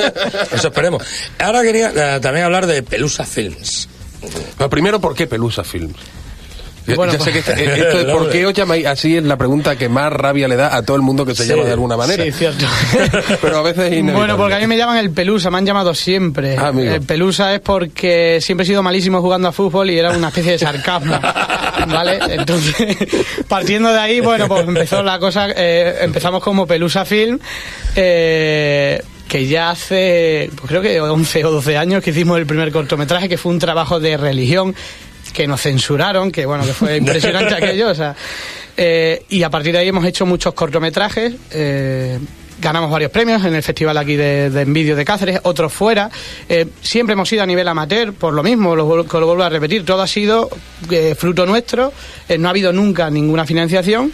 eso, 0.52 0.68
esperemos. 0.68 1.04
Ahora 1.40 1.62
quería 1.62 1.92
eh, 1.96 2.20
también 2.20 2.46
hablar 2.46 2.68
de 2.68 2.84
Pelusa 2.84 3.26
Films. 3.26 3.88
primero, 4.70 5.00
¿por 5.00 5.16
qué 5.16 5.28
Pelusa 5.28 5.64
Films? 5.64 5.96
Bueno, 6.96 7.14
ya 7.14 7.20
sé 7.20 7.32
que 7.32 7.40
esto, 7.40 8.12
¿por 8.12 8.30
qué 8.30 8.46
os 8.46 8.54
llamáis 8.54 8.86
así? 8.86 9.18
Es 9.18 9.24
la 9.24 9.38
pregunta 9.38 9.76
que 9.76 9.90
más 9.90 10.12
rabia 10.12 10.48
le 10.48 10.56
da 10.56 10.76
a 10.76 10.84
todo 10.84 10.96
el 10.96 11.02
mundo 11.02 11.26
que 11.26 11.36
se 11.36 11.46
llama 11.46 11.64
de 11.64 11.72
alguna 11.72 11.98
manera. 11.98 12.24
Sí, 12.24 12.32
cierto. 12.32 12.66
Pero 13.42 13.58
a 13.58 13.62
veces 13.62 13.94
es 13.94 14.04
Bueno, 14.04 14.38
porque 14.38 14.56
a 14.56 14.60
mí 14.60 14.68
me 14.68 14.78
llaman 14.78 14.98
el 14.98 15.12
Pelusa, 15.12 15.50
me 15.50 15.58
han 15.58 15.66
llamado 15.66 15.94
siempre. 15.94 16.56
Ah, 16.58 16.72
el 16.76 17.02
Pelusa 17.02 17.54
es 17.54 17.60
porque 17.62 18.40
siempre 18.42 18.64
he 18.64 18.68
sido 18.68 18.84
malísimo 18.84 19.22
jugando 19.22 19.48
a 19.48 19.52
fútbol 19.52 19.90
y 19.90 20.00
era 20.00 20.12
una 20.12 20.30
especie 20.30 20.54
de 20.54 20.60
sarcasmo. 20.60 21.20
¿Vale? 21.88 22.20
Entonces, 22.30 22.98
partiendo 23.48 23.92
de 23.92 24.00
ahí, 24.00 24.20
bueno, 24.20 24.48
pues 24.48 24.68
empezó 24.68 25.02
la 25.02 25.18
cosa, 25.18 25.48
eh, 25.56 26.00
empezamos 26.02 26.44
como 26.44 26.68
Pelusa 26.68 27.06
Film. 27.06 27.40
Eh, 27.96 29.02
que 29.30 29.46
ya 29.46 29.70
hace, 29.70 30.50
pues 30.56 30.68
creo 30.68 30.82
que 30.82 31.00
11 31.00 31.46
o 31.46 31.52
12 31.52 31.78
años 31.78 32.04
que 32.04 32.10
hicimos 32.10 32.40
el 32.40 32.48
primer 32.48 32.72
cortometraje, 32.72 33.30
que 33.30 33.38
fue 33.38 33.52
un 33.52 33.60
trabajo 33.60 34.00
de 34.00 34.18
religión 34.18 34.76
que 35.34 35.48
nos 35.48 35.62
censuraron, 35.62 36.32
que 36.32 36.46
bueno, 36.46 36.66
que 36.66 36.74
fue 36.74 36.98
impresionante 37.04 37.56
aquello, 37.56 37.90
o 37.90 37.96
sea, 37.96 38.16
eh, 38.78 39.24
y 39.30 39.44
a 39.44 39.50
partir 39.50 39.74
de 39.74 39.80
ahí 39.80 39.88
hemos 39.90 40.06
hecho 40.06 40.26
muchos 40.26 40.54
cortometrajes, 40.54 41.34
eh, 41.52 42.18
ganamos 42.62 42.92
varios 42.92 43.12
premios 43.12 43.44
en 43.46 43.56
el 43.56 43.64
festival 43.64 43.98
aquí 43.98 44.16
de, 44.16 44.50
de 44.50 44.62
Envidio 44.62 44.96
de 44.96 45.06
Cáceres, 45.06 45.40
otros 45.44 45.72
fuera. 45.72 46.10
Eh, 46.48 46.66
siempre 46.82 47.14
hemos 47.14 47.32
ido 47.32 47.44
a 47.44 47.46
nivel 47.46 47.68
amateur, 47.68 48.14
por 48.14 48.34
lo 48.34 48.44
mismo, 48.44 48.76
lo, 48.76 49.04
lo 49.04 49.26
vuelvo 49.26 49.44
a 49.44 49.50
repetir, 49.50 49.86
todo 49.86 50.02
ha 50.02 50.08
sido 50.08 50.50
fruto 51.18 51.46
nuestro, 51.46 51.94
no 52.38 52.48
ha 52.48 52.52
habido 52.52 52.72
nunca 52.74 53.10
ninguna 53.10 53.46
financiación. 53.46 54.12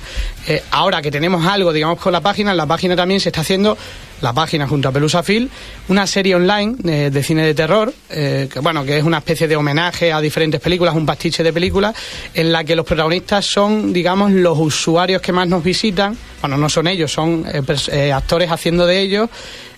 ahora 0.72 1.02
que 1.02 1.12
tenemos 1.12 1.46
algo, 1.46 1.72
digamos, 1.74 2.00
con 2.00 2.12
la 2.12 2.22
página, 2.22 2.52
en 2.52 2.58
la 2.58 2.66
página 2.66 2.96
también 2.96 3.20
se 3.20 3.30
está 3.30 3.42
haciendo 3.42 3.78
la 4.26 4.34
página 4.34 4.68
junto 4.68 4.90
a 4.90 4.92
Pelusa 4.92 5.22
Phil, 5.22 5.48
una 5.88 6.08
serie 6.08 6.34
online 6.34 6.76
eh, 6.84 7.10
de, 7.14 7.24
cine 7.24 7.46
de 7.46 7.54
terror, 7.54 7.94
eh, 8.10 8.50
que 8.52 8.60
bueno, 8.60 8.84
que 8.84 8.98
es 8.98 9.04
una 9.04 9.20
especie 9.20 9.48
de 9.48 9.56
homenaje 9.56 10.12
a 10.12 10.20
diferentes 10.20 10.60
películas, 10.60 10.96
un 10.96 11.06
pastiche 11.06 11.44
de 11.44 11.54
películas, 11.54 11.96
en 12.34 12.52
la 12.52 12.64
que 12.64 12.76
los 12.76 12.88
protagonistas 12.88 13.46
son, 13.46 13.94
digamos, 13.94 14.32
los 14.32 14.58
usuarios 14.58 15.22
que 15.22 15.32
más 15.32 15.48
nos 15.48 15.64
visitan, 15.64 16.18
bueno, 16.42 16.58
no 16.58 16.70
son 16.70 16.88
ellos, 16.88 17.12
son 17.12 17.46
eh, 17.92 18.12
actores 18.12 18.52
haciendo 18.52 18.88
de 18.88 19.00
ellos, 19.00 19.30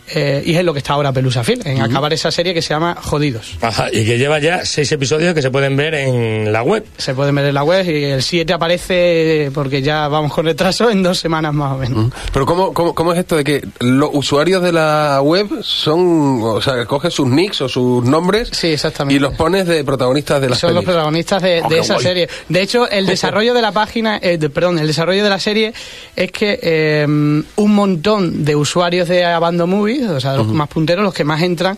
eh, 0.09 0.43
y 0.45 0.55
es 0.55 0.63
lo 0.63 0.73
que 0.73 0.79
está 0.79 0.93
ahora 0.93 1.11
Pelusa 1.11 1.43
Phil, 1.43 1.61
en 1.65 1.81
acabar 1.81 2.13
esa 2.13 2.31
serie 2.31 2.53
que 2.53 2.61
se 2.61 2.69
llama 2.69 2.97
Jodidos. 3.01 3.57
Ajá, 3.61 3.87
y 3.91 4.05
que 4.05 4.17
lleva 4.17 4.39
ya 4.39 4.65
seis 4.65 4.91
episodios 4.91 5.33
que 5.33 5.41
se 5.41 5.51
pueden 5.51 5.75
ver 5.75 5.93
en 5.95 6.51
la 6.51 6.63
web. 6.63 6.85
Se 6.97 7.13
pueden 7.13 7.35
ver 7.35 7.45
en 7.45 7.53
la 7.53 7.63
web 7.63 7.85
y 7.89 8.03
el 8.05 8.23
7 8.23 8.53
aparece 8.53 9.51
porque 9.53 9.81
ya 9.81 10.07
vamos 10.07 10.33
con 10.33 10.45
retraso 10.45 10.89
en 10.89 11.03
dos 11.03 11.19
semanas 11.19 11.53
más 11.53 11.73
o 11.73 11.77
menos. 11.77 12.13
Pero 12.31 12.45
¿cómo, 12.45 12.73
cómo, 12.73 12.95
cómo 12.95 13.13
es 13.13 13.19
esto 13.19 13.35
de 13.35 13.43
que 13.43 13.67
los 13.79 14.09
usuarios 14.13 14.61
de 14.63 14.71
la 14.71 15.21
web 15.21 15.47
son, 15.61 16.41
o 16.41 16.61
sea, 16.61 16.85
coges 16.85 17.13
sus 17.13 17.27
nicks 17.27 17.61
o 17.61 17.69
sus 17.69 18.03
nombres 18.03 18.49
sí, 18.51 18.67
exactamente. 18.67 19.15
y 19.15 19.19
los 19.19 19.33
pones 19.33 19.67
de 19.67 19.83
protagonistas 19.83 20.41
de 20.41 20.49
la 20.49 20.55
Son 20.55 20.73
los 20.73 20.83
protagonistas 20.83 21.41
de, 21.41 21.61
oh, 21.63 21.71
esa 21.71 21.99
serie. 21.99 22.29
De 22.49 22.61
hecho, 22.61 22.89
el 22.89 23.05
desarrollo 23.07 23.53
de 23.53 23.61
la 23.61 23.71
página, 23.71 24.19
eh, 24.21 24.37
perdón, 24.49 24.79
el 24.79 24.87
desarrollo 24.87 25.23
de 25.23 25.29
la 25.29 25.39
serie 25.39 25.73
es 26.15 26.31
que 26.31 26.59
eh, 26.61 27.05
un 27.05 27.75
montón 27.75 28.45
de 28.45 28.55
usuarios 28.55 29.07
de 29.07 29.25
Abandon 29.25 29.69
Movie 29.69 29.96
o 30.03 30.19
sea, 30.19 30.35
los 30.35 30.47
más 30.47 30.67
punteros, 30.67 31.03
los 31.03 31.13
que 31.13 31.23
más 31.23 31.41
entran, 31.41 31.77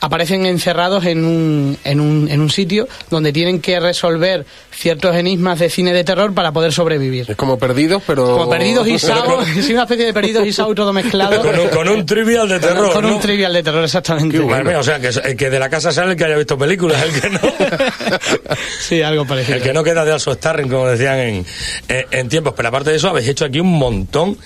aparecen 0.00 0.46
encerrados 0.46 1.04
en 1.04 1.24
un, 1.24 1.78
en, 1.84 2.00
un, 2.00 2.28
en 2.30 2.40
un 2.40 2.50
sitio 2.50 2.88
donde 3.10 3.32
tienen 3.32 3.60
que 3.60 3.78
resolver 3.78 4.46
ciertos 4.70 5.14
enigmas 5.14 5.58
de 5.58 5.68
cine 5.68 5.92
de 5.92 6.04
terror 6.04 6.32
para 6.32 6.52
poder 6.52 6.72
sobrevivir. 6.72 7.26
Es 7.28 7.36
como 7.36 7.58
perdidos, 7.58 8.02
pero... 8.06 8.24
Como 8.24 8.48
perdidos 8.48 8.88
y 8.88 8.98
sao, 8.98 9.42
es 9.42 9.68
una 9.70 9.82
especie 9.82 10.06
de 10.06 10.12
perdidos 10.12 10.46
y 10.46 10.52
sao 10.52 10.74
todo 10.74 10.92
mezclado. 10.92 11.42
Con 11.70 11.88
un, 11.88 12.06
trivial 12.06 12.48
de 12.48 12.60
terror, 12.60 12.92
Con, 12.92 13.04
un 13.04 13.20
trivial 13.20 13.52
de 13.52 13.62
terror, 13.62 13.84
exactamente. 13.84 14.38
o 14.40 14.82
sea, 14.82 14.98
que, 14.98 15.08
el 15.08 15.36
que 15.36 15.50
de 15.50 15.58
la 15.58 15.68
casa 15.68 15.92
sale 15.92 16.12
el 16.12 16.16
que 16.16 16.24
haya 16.24 16.36
visto 16.36 16.56
películas, 16.56 17.02
el 17.02 17.20
que 17.20 17.30
no... 17.30 17.40
sí, 18.80 19.02
algo 19.02 19.26
parecido. 19.26 19.58
El 19.58 19.62
que 19.62 19.72
no 19.72 19.84
queda 19.84 20.04
de 20.04 20.12
alzo 20.12 20.32
starring, 20.32 20.68
como 20.68 20.86
decían 20.86 21.18
en, 21.18 21.46
en, 21.88 22.06
en 22.10 22.28
tiempos. 22.28 22.54
Pero 22.56 22.68
aparte 22.68 22.90
de 22.90 22.96
eso, 22.96 23.08
habéis 23.08 23.28
hecho 23.28 23.44
aquí 23.44 23.60
un 23.60 23.72
montón 23.72 24.38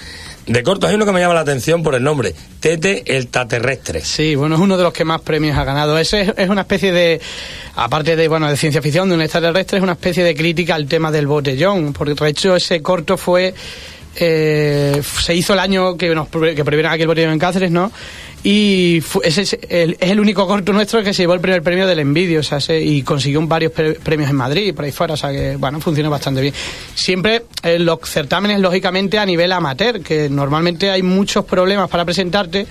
De 0.47 0.63
cortos 0.63 0.91
hay 0.91 0.97
uno 0.97 1.07
que 1.07 1.13
me 1.13 1.21
llama 1.21 1.35
la 1.35 1.41
atención 1.41 1.83
por 1.83 1.95
el 1.95 2.03
nombre, 2.03 2.35
Tete 2.61 3.17
el 3.17 3.29
Taterrestre. 3.29 4.03
Sí, 4.03 4.35
bueno, 4.35 4.57
es 4.57 4.61
uno 4.61 4.77
de 4.77 4.83
los 4.83 4.93
que 4.93 5.05
más 5.05 5.23
premios 5.23 5.57
ha 5.57 5.65
ganado. 5.65 5.99
Ese 5.99 6.21
es, 6.21 6.35
es 6.37 6.49
una 6.51 6.63
especie 6.63 6.93
de, 6.93 7.21
aparte 7.77 8.15
de, 8.15 8.29
bueno, 8.29 8.49
de 8.49 8.57
ciencia 8.57 8.83
ficción, 8.83 9.09
de 9.09 9.15
un 9.15 9.23
extraterrestre, 9.23 9.79
es 9.79 9.83
una 9.83 9.93
especie 9.93 10.23
de 10.23 10.35
crítica 10.35 10.75
al 10.75 10.87
tema 10.87 11.11
del 11.11 11.27
botellón, 11.27 11.93
porque 11.93 12.15
de 12.15 12.29
hecho 12.29 12.57
ese 12.57 12.83
corto 12.83 13.17
fue 13.17 13.55
eh, 14.17 15.03
se 15.21 15.35
hizo 15.35 15.55
el 15.55 15.59
año 15.59 15.97
que 15.97 16.15
nos 16.15 16.29
que 16.29 16.65
prohibieron 16.65 16.93
aquí 16.93 17.03
el 17.03 17.09
botellón 17.09 17.33
en 17.33 17.39
Cáceres, 17.39 17.71
¿no? 17.71 17.91
Y 18.47 19.03
ese 19.23 19.41
es 19.41 19.59
el, 19.71 19.97
es 19.99 20.11
el 20.11 20.21
único 20.21 20.47
corto 20.47 20.75
nuestro 20.75 21.03
que 21.03 21.15
se 21.15 21.23
llevó 21.23 21.33
el 21.33 21.41
primer 21.41 21.63
premio 21.63 21.87
del 21.87 21.99
Envidio, 22.01 22.41
o 22.41 22.43
sea, 22.43 22.61
se- 22.61 22.79
y 22.79 23.01
consiguió 23.03 23.41
varios 23.47 23.73
pre- 23.73 23.95
premios 23.95 24.29
en 24.29 24.37
Madrid 24.37 24.67
y 24.67 24.73
por 24.73 24.85
ahí 24.85 24.93
fuera, 24.93 25.15
o 25.15 25.17
sea 25.17 25.33
que, 25.33 25.57
bueno, 25.57 25.81
funcionó 25.81 26.11
bastante 26.11 26.43
bien. 26.43 26.53
Siempre 26.95 27.45
eh, 27.63 27.79
los 27.79 27.99
certámenes, 28.05 28.61
lógicamente, 28.61 29.19
a 29.19 29.25
nivel 29.25 29.51
amateur, 29.51 30.03
que 30.03 30.29
normalmente 30.29 30.91
hay 30.91 31.03
muchos 31.03 31.47
problemas 31.47 31.89
para 31.89 32.05
presentarte, 32.05 32.67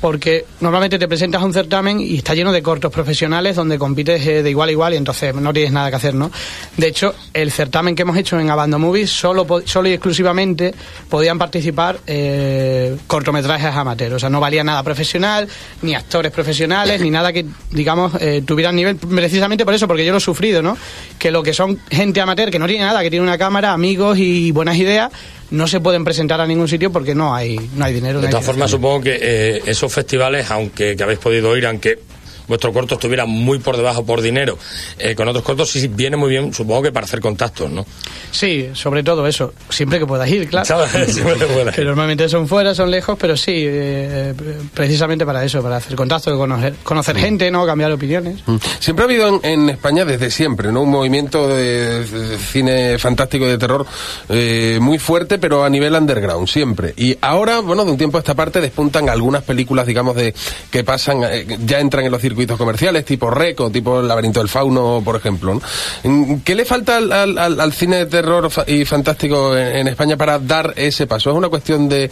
porque 0.00 0.44
normalmente 0.60 0.98
te 0.98 1.08
presentas 1.08 1.42
a 1.42 1.44
un 1.44 1.52
certamen 1.52 2.00
y 2.00 2.16
está 2.16 2.34
lleno 2.34 2.52
de 2.52 2.62
cortos 2.62 2.92
profesionales 2.92 3.56
donde 3.56 3.78
compites 3.78 4.26
eh, 4.26 4.42
de 4.42 4.50
igual 4.50 4.68
a 4.68 4.72
igual 4.72 4.94
y 4.94 4.96
entonces 4.96 5.34
no 5.34 5.52
tienes 5.52 5.72
nada 5.72 5.90
que 5.90 5.96
hacer, 5.96 6.14
¿no? 6.14 6.30
De 6.76 6.86
hecho, 6.86 7.14
el 7.32 7.50
certamen 7.50 7.94
que 7.94 8.02
hemos 8.02 8.16
hecho 8.16 8.38
en 8.38 8.50
Abando 8.50 8.78
Movies 8.78 9.10
solo, 9.10 9.46
solo 9.64 9.88
y 9.88 9.92
exclusivamente 9.92 10.74
podían 11.08 11.38
participar 11.38 11.98
eh, 12.06 12.96
cortometrajes 13.06 13.74
amateurs, 13.74 14.14
o 14.14 14.18
sea, 14.18 14.30
no 14.30 14.40
valía 14.40 14.64
nada 14.64 14.82
profesional, 14.82 15.48
ni 15.82 15.94
actores 15.94 16.32
profesionales, 16.32 17.00
ni 17.00 17.10
nada 17.10 17.32
que, 17.32 17.46
digamos, 17.70 18.12
eh, 18.20 18.42
tuvieran 18.44 18.76
nivel, 18.76 18.96
precisamente 18.96 19.64
por 19.64 19.74
eso, 19.74 19.86
porque 19.86 20.04
yo 20.04 20.12
lo 20.12 20.18
he 20.18 20.20
sufrido, 20.20 20.62
¿no? 20.62 20.76
Que 21.18 21.30
lo 21.30 21.42
que 21.42 21.52
son 21.52 21.78
gente 21.90 22.20
amateur, 22.20 22.50
que 22.50 22.58
no 22.58 22.66
tiene 22.66 22.84
nada, 22.84 23.02
que 23.02 23.10
tiene 23.10 23.22
una 23.22 23.38
cámara, 23.38 23.72
amigos 23.72 24.18
y 24.18 24.50
buenas 24.52 24.76
ideas, 24.76 25.10
no 25.50 25.66
se 25.66 25.80
pueden 25.80 26.04
presentar 26.04 26.40
a 26.40 26.46
ningún 26.46 26.68
sitio 26.68 26.90
porque 26.90 27.14
no 27.14 27.34
hay, 27.34 27.58
no 27.74 27.84
hay 27.84 27.94
dinero. 27.94 28.14
no 28.14 28.20
De 28.20 28.26
hay 28.26 28.30
todas 28.30 28.46
formas, 28.46 28.70
supongo 28.70 29.02
que 29.02 29.18
eh, 29.20 29.62
esos 29.66 29.92
festivales, 29.92 30.50
aunque 30.50 30.96
que 30.96 31.02
habéis 31.02 31.18
podido 31.18 31.56
ir, 31.56 31.66
aunque 31.66 31.98
vuestro 32.48 32.72
corto 32.72 32.94
estuviera 32.94 33.26
muy 33.26 33.58
por 33.58 33.76
debajo 33.76 34.04
por 34.04 34.20
dinero, 34.22 34.58
eh, 34.98 35.14
con 35.14 35.28
otros 35.28 35.44
cortos 35.44 35.70
sí 35.70 35.88
viene 35.88 36.16
muy 36.16 36.30
bien, 36.30 36.52
supongo 36.52 36.82
que 36.82 36.92
para 36.92 37.04
hacer 37.04 37.20
contactos, 37.20 37.70
¿no? 37.70 37.86
Sí, 38.30 38.70
sobre 38.72 39.02
todo 39.02 39.26
eso. 39.26 39.52
Siempre 39.68 39.98
que 39.98 40.06
puedas 40.06 40.28
ir, 40.28 40.48
claro. 40.48 40.66
Que 41.74 41.84
normalmente 41.84 42.28
son 42.28 42.48
fuera, 42.48 42.74
son 42.74 42.90
lejos, 42.90 43.16
pero 43.18 43.36
sí, 43.36 43.52
eh, 43.66 44.34
precisamente 44.72 45.24
para 45.26 45.44
eso, 45.44 45.62
para 45.62 45.76
hacer 45.76 45.94
contacto, 45.96 46.36
conocer, 46.36 46.74
conocer 46.82 47.16
gente, 47.16 47.50
¿no? 47.50 47.66
Cambiar 47.66 47.92
opiniones. 47.92 48.40
Mm. 48.46 48.56
Siempre 48.78 49.04
ha 49.04 49.06
habido 49.06 49.28
en, 49.28 49.40
en 49.44 49.70
España 49.70 50.04
desde 50.04 50.30
siempre, 50.30 50.72
¿no? 50.72 50.82
Un 50.82 50.90
movimiento 50.90 51.48
de, 51.48 52.04
de 52.04 52.38
cine 52.38 52.98
fantástico 52.98 53.46
y 53.46 53.48
de 53.48 53.58
terror 53.58 53.86
eh, 54.28 54.78
muy 54.80 54.98
fuerte, 54.98 55.38
pero 55.38 55.64
a 55.64 55.70
nivel 55.70 55.94
underground, 55.94 56.48
siempre. 56.48 56.94
Y 56.96 57.16
ahora, 57.20 57.60
bueno, 57.60 57.84
de 57.84 57.92
un 57.92 57.98
tiempo 57.98 58.18
a 58.18 58.20
esta 58.20 58.34
parte 58.34 58.60
despuntan 58.60 59.08
algunas 59.08 59.42
películas, 59.42 59.86
digamos, 59.86 60.16
de 60.16 60.34
que 60.70 60.84
pasan, 60.84 61.24
eh, 61.24 61.58
ya 61.64 61.80
entran 61.80 62.04
en 62.04 62.12
los 62.12 62.20
circuitos 62.20 62.35
comerciales, 62.44 63.04
tipo 63.04 63.30
Reco, 63.30 63.70
tipo 63.70 64.00
El 64.00 64.08
laberinto 64.08 64.40
del 64.40 64.48
fauno, 64.48 65.00
por 65.04 65.16
ejemplo. 65.16 65.54
¿no? 65.54 65.60
Mm, 66.10 66.40
¿Qué 66.44 66.54
le 66.54 66.64
falta 66.64 66.98
al, 66.98 67.10
al- 67.12 67.38
al- 67.38 67.60
al 67.60 67.72
cine 67.72 67.96
de 67.98 68.06
terror 68.06 68.50
y 68.66 68.84
fantástico 68.84 69.56
en, 69.56 69.76
en 69.76 69.88
España 69.88 70.16
para 70.16 70.38
dar 70.38 70.72
ese 70.76 71.06
paso? 71.06 71.30
¿Es 71.30 71.36
una 71.36 71.48
cuestión 71.48 71.88
de 71.88 72.10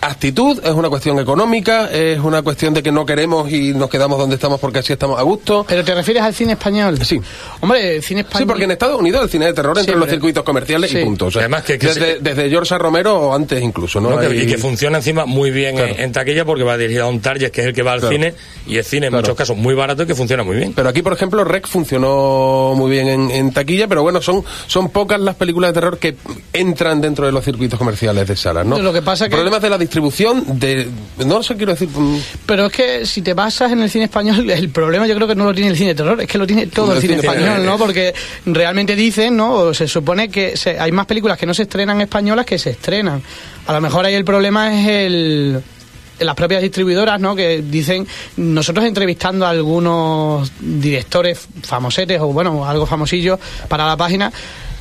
actitud? 0.00 0.60
¿Es 0.64 0.70
una 0.72 0.88
cuestión 0.88 1.18
económica? 1.18 1.90
¿Es 1.90 2.18
una 2.18 2.42
cuestión 2.42 2.74
de 2.74 2.82
que 2.82 2.92
no 2.92 3.06
queremos 3.06 3.50
y 3.50 3.72
nos 3.74 3.88
quedamos 3.88 4.18
donde 4.18 4.34
estamos 4.34 4.60
porque 4.60 4.80
así 4.80 4.92
estamos 4.92 5.18
a 5.18 5.22
gusto? 5.22 5.64
¿Pero 5.68 5.84
te 5.84 5.94
refieres 5.94 6.22
al 6.22 6.34
cine 6.34 6.52
español? 6.52 6.98
Sí. 7.04 7.20
Hombre, 7.60 7.96
el 7.96 8.02
cine 8.02 8.20
español... 8.22 8.42
Sí, 8.42 8.46
porque 8.46 8.64
en 8.64 8.70
Estados 8.72 8.98
Unidos 9.00 9.22
el 9.22 9.30
cine 9.30 9.46
de 9.46 9.52
terror 9.52 9.78
entra 9.78 9.94
en 9.94 10.00
los 10.00 10.08
circuitos 10.08 10.42
comerciales 10.44 10.92
y 10.92 10.96
punto. 11.04 11.26
O 11.26 11.30
sea, 11.30 11.42
Además 11.42 11.62
que- 11.64 11.78
que 11.78 11.86
desde, 11.86 12.14
se- 12.14 12.18
desde 12.20 12.48
George 12.50 12.74
A. 12.74 12.78
Romero 12.78 13.14
o 13.18 13.34
antes 13.34 13.62
incluso, 13.62 14.00
¿no? 14.00 14.10
¿no? 14.10 14.18
Que- 14.18 14.26
Hay- 14.26 14.40
y 14.42 14.46
que 14.46 14.58
funciona 14.58 14.98
encima 14.98 15.26
muy 15.26 15.50
bien 15.50 15.76
Claro. 15.76 15.92
en, 15.94 16.00
en 16.00 16.12
taquilla 16.12 16.44
porque 16.44 16.62
va 16.64 16.76
dirigido 16.76 17.04
a 17.04 17.08
un 17.08 17.20
target 17.20 17.50
que 17.50 17.60
es 17.60 17.66
el 17.68 17.72
que 17.74 17.82
va 17.82 17.92
al 17.92 18.00
Claro. 18.00 18.12
cine 18.14 18.34
y 18.66 18.76
el 18.78 18.84
cine 18.84 19.06
en 19.06 19.10
Claro. 19.12 19.22
muchos 19.22 19.36
casos 19.36 19.45
muy 19.54 19.74
barato 19.74 20.02
y 20.02 20.06
que 20.06 20.14
funciona 20.14 20.42
muy 20.42 20.56
bien. 20.56 20.72
Pero 20.74 20.88
aquí, 20.88 21.02
por 21.02 21.12
ejemplo, 21.12 21.44
Rec 21.44 21.66
funcionó 21.68 22.74
muy 22.76 22.90
bien 22.90 23.08
en, 23.08 23.30
en 23.30 23.52
taquilla, 23.52 23.86
pero 23.88 24.02
bueno, 24.02 24.20
son, 24.22 24.42
son 24.66 24.90
pocas 24.90 25.20
las 25.20 25.34
películas 25.36 25.70
de 25.70 25.74
terror 25.74 25.98
que 25.98 26.16
entran 26.52 27.00
dentro 27.00 27.26
de 27.26 27.32
los 27.32 27.44
circuitos 27.44 27.78
comerciales 27.78 28.26
de 28.26 28.36
salas, 28.36 28.66
¿no? 28.66 28.78
Lo 28.78 28.92
que 28.92 29.02
pasa 29.02 29.26
que- 29.28 29.34
Problemas 29.36 29.62
de 29.62 29.70
la 29.70 29.78
distribución, 29.78 30.58
de... 30.58 30.88
No 31.24 31.42
sé, 31.42 31.56
quiero 31.56 31.72
decir... 31.72 31.88
mm, 31.88 32.18
Pero 32.46 32.66
es 32.66 32.72
que 32.72 33.06
si 33.06 33.22
te 33.22 33.34
basas 33.34 33.72
en 33.72 33.80
el 33.82 33.90
cine 33.90 34.04
español, 34.06 34.48
el 34.50 34.68
problema 34.70 35.06
yo 35.06 35.14
creo 35.14 35.28
que 35.28 35.34
no 35.34 35.44
lo 35.44 35.54
tiene 35.54 35.70
el 35.70 35.76
cine 35.76 35.90
de 35.90 35.94
terror, 35.94 36.20
es 36.20 36.26
que 36.28 36.38
lo 36.38 36.46
tiene 36.46 36.66
todo 36.68 36.90
El 36.92 36.96
el 36.96 37.02
cine 37.02 37.14
cine 37.16 37.26
español, 37.26 37.48
español. 37.48 37.66
¿no? 37.66 37.78
Porque 37.78 38.14
realmente 38.46 38.96
dicen, 38.96 39.36
¿no? 39.36 39.52
O 39.54 39.74
se 39.74 39.86
supone 39.88 40.28
que 40.28 40.56
se- 40.56 40.78
hay 40.78 40.92
más 40.92 41.06
películas 41.06 41.38
que 41.38 41.46
no 41.46 41.54
se 41.54 41.62
estrenan 41.62 42.00
españolas 42.00 42.46
que 42.46 42.58
se 42.58 42.70
estrenan. 42.70 43.22
A 43.66 43.72
lo 43.72 43.80
mejor 43.80 44.04
ahí 44.04 44.14
el 44.14 44.24
problema 44.24 44.80
es 44.80 44.88
el 44.88 45.60
las 46.18 46.34
propias 46.34 46.62
distribuidoras, 46.62 47.20
¿no? 47.20 47.34
Que 47.34 47.62
dicen, 47.62 48.06
nosotros 48.36 48.84
entrevistando 48.84 49.46
a 49.46 49.50
algunos 49.50 50.50
directores 50.60 51.46
famosetes 51.62 52.20
o 52.20 52.28
bueno, 52.28 52.66
algo 52.66 52.86
famosillos 52.86 53.38
para 53.68 53.86
la 53.86 53.96
página, 53.96 54.32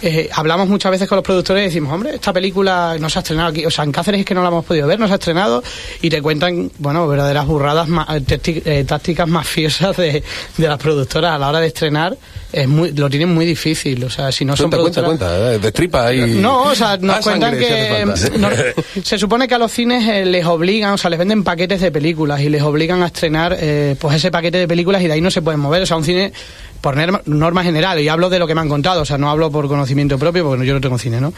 eh, 0.01 0.29
hablamos 0.33 0.67
muchas 0.67 0.91
veces 0.91 1.07
con 1.07 1.15
los 1.15 1.23
productores 1.25 1.61
y 1.63 1.65
decimos, 1.65 1.91
hombre, 1.93 2.15
esta 2.15 2.31
película 2.33 2.97
no 2.99 3.09
se 3.09 3.19
ha 3.19 3.21
estrenado 3.21 3.49
aquí, 3.49 3.65
o 3.65 3.71
sea, 3.71 3.83
en 3.85 3.91
Cáceres 3.91 4.19
es 4.21 4.25
que 4.25 4.35
no 4.35 4.41
la 4.41 4.49
hemos 4.49 4.65
podido 4.65 4.87
ver, 4.87 4.99
no 4.99 5.07
se 5.07 5.13
ha 5.13 5.15
estrenado, 5.15 5.63
y 6.01 6.09
te 6.09 6.21
cuentan, 6.21 6.71
bueno, 6.79 7.07
verdaderas 7.07 7.45
burradas, 7.47 7.87
ma- 7.87 8.07
eh, 8.13 8.39
eh, 8.65 8.83
tácticas 8.87 9.27
mafiosas 9.27 9.95
de, 9.97 10.23
de 10.57 10.67
las 10.67 10.77
productoras 10.77 11.31
a 11.33 11.37
la 11.39 11.49
hora 11.49 11.59
de 11.59 11.67
estrenar, 11.67 12.17
es 12.51 12.67
muy, 12.67 12.91
lo 12.93 13.09
tienen 13.09 13.33
muy 13.33 13.45
difícil, 13.45 14.03
o 14.03 14.09
sea, 14.09 14.31
si 14.31 14.45
no 14.45 14.55
son 14.55 14.69
Cuenta, 14.69 14.81
cuenta, 14.81 15.01
productoras... 15.01 15.37
cuenta, 15.39 15.53
eh, 15.55 15.59
destripa 15.59 16.07
ahí... 16.07 16.35
No, 16.39 16.63
o 16.63 16.75
sea, 16.75 16.97
nos 17.01 17.15
Ah, 17.17 17.19
cuentan 17.23 17.51
sangre, 17.51 17.67
que 17.67 18.37
no, 18.39 18.49
se 19.03 19.17
supone 19.17 19.47
que 19.47 19.55
a 19.55 19.57
los 19.57 19.71
cines 19.71 20.07
eh, 20.07 20.25
les 20.25 20.45
obligan, 20.45 20.93
o 20.93 20.97
sea, 20.97 21.09
les 21.09 21.19
venden 21.19 21.43
paquetes 21.43 21.81
de 21.81 21.91
películas 21.91 22.39
y 22.41 22.49
les 22.49 22.61
obligan 22.61 23.01
a 23.03 23.07
estrenar 23.07 23.55
eh, 23.59 23.95
pues 23.99 24.15
ese 24.17 24.31
paquete 24.31 24.57
de 24.59 24.67
películas 24.67 25.01
y 25.01 25.07
de 25.07 25.13
ahí 25.13 25.21
no 25.21 25.31
se 25.31 25.41
pueden 25.41 25.59
mover, 25.59 25.81
o 25.81 25.85
sea, 25.85 25.97
un 25.97 26.03
cine 26.05 26.31
por 26.85 27.27
norma, 27.27 27.63
general, 27.63 27.99
y 27.99 28.07
hablo 28.09 28.29
de 28.29 28.37
lo 28.37 28.45
que 28.45 28.53
me 28.53 28.61
han 28.61 28.69
contado, 28.69 29.01
o 29.01 29.05
sea, 29.05 29.17
no 29.17 29.31
hablo 29.31 29.49
por 29.49 29.67
conocimiento 29.67 30.19
propio 30.19 30.45
porque 30.45 30.67
yo 30.67 30.75
no 30.75 30.81
tengo 30.81 30.99
cine, 30.99 31.19
¿no? 31.19 31.33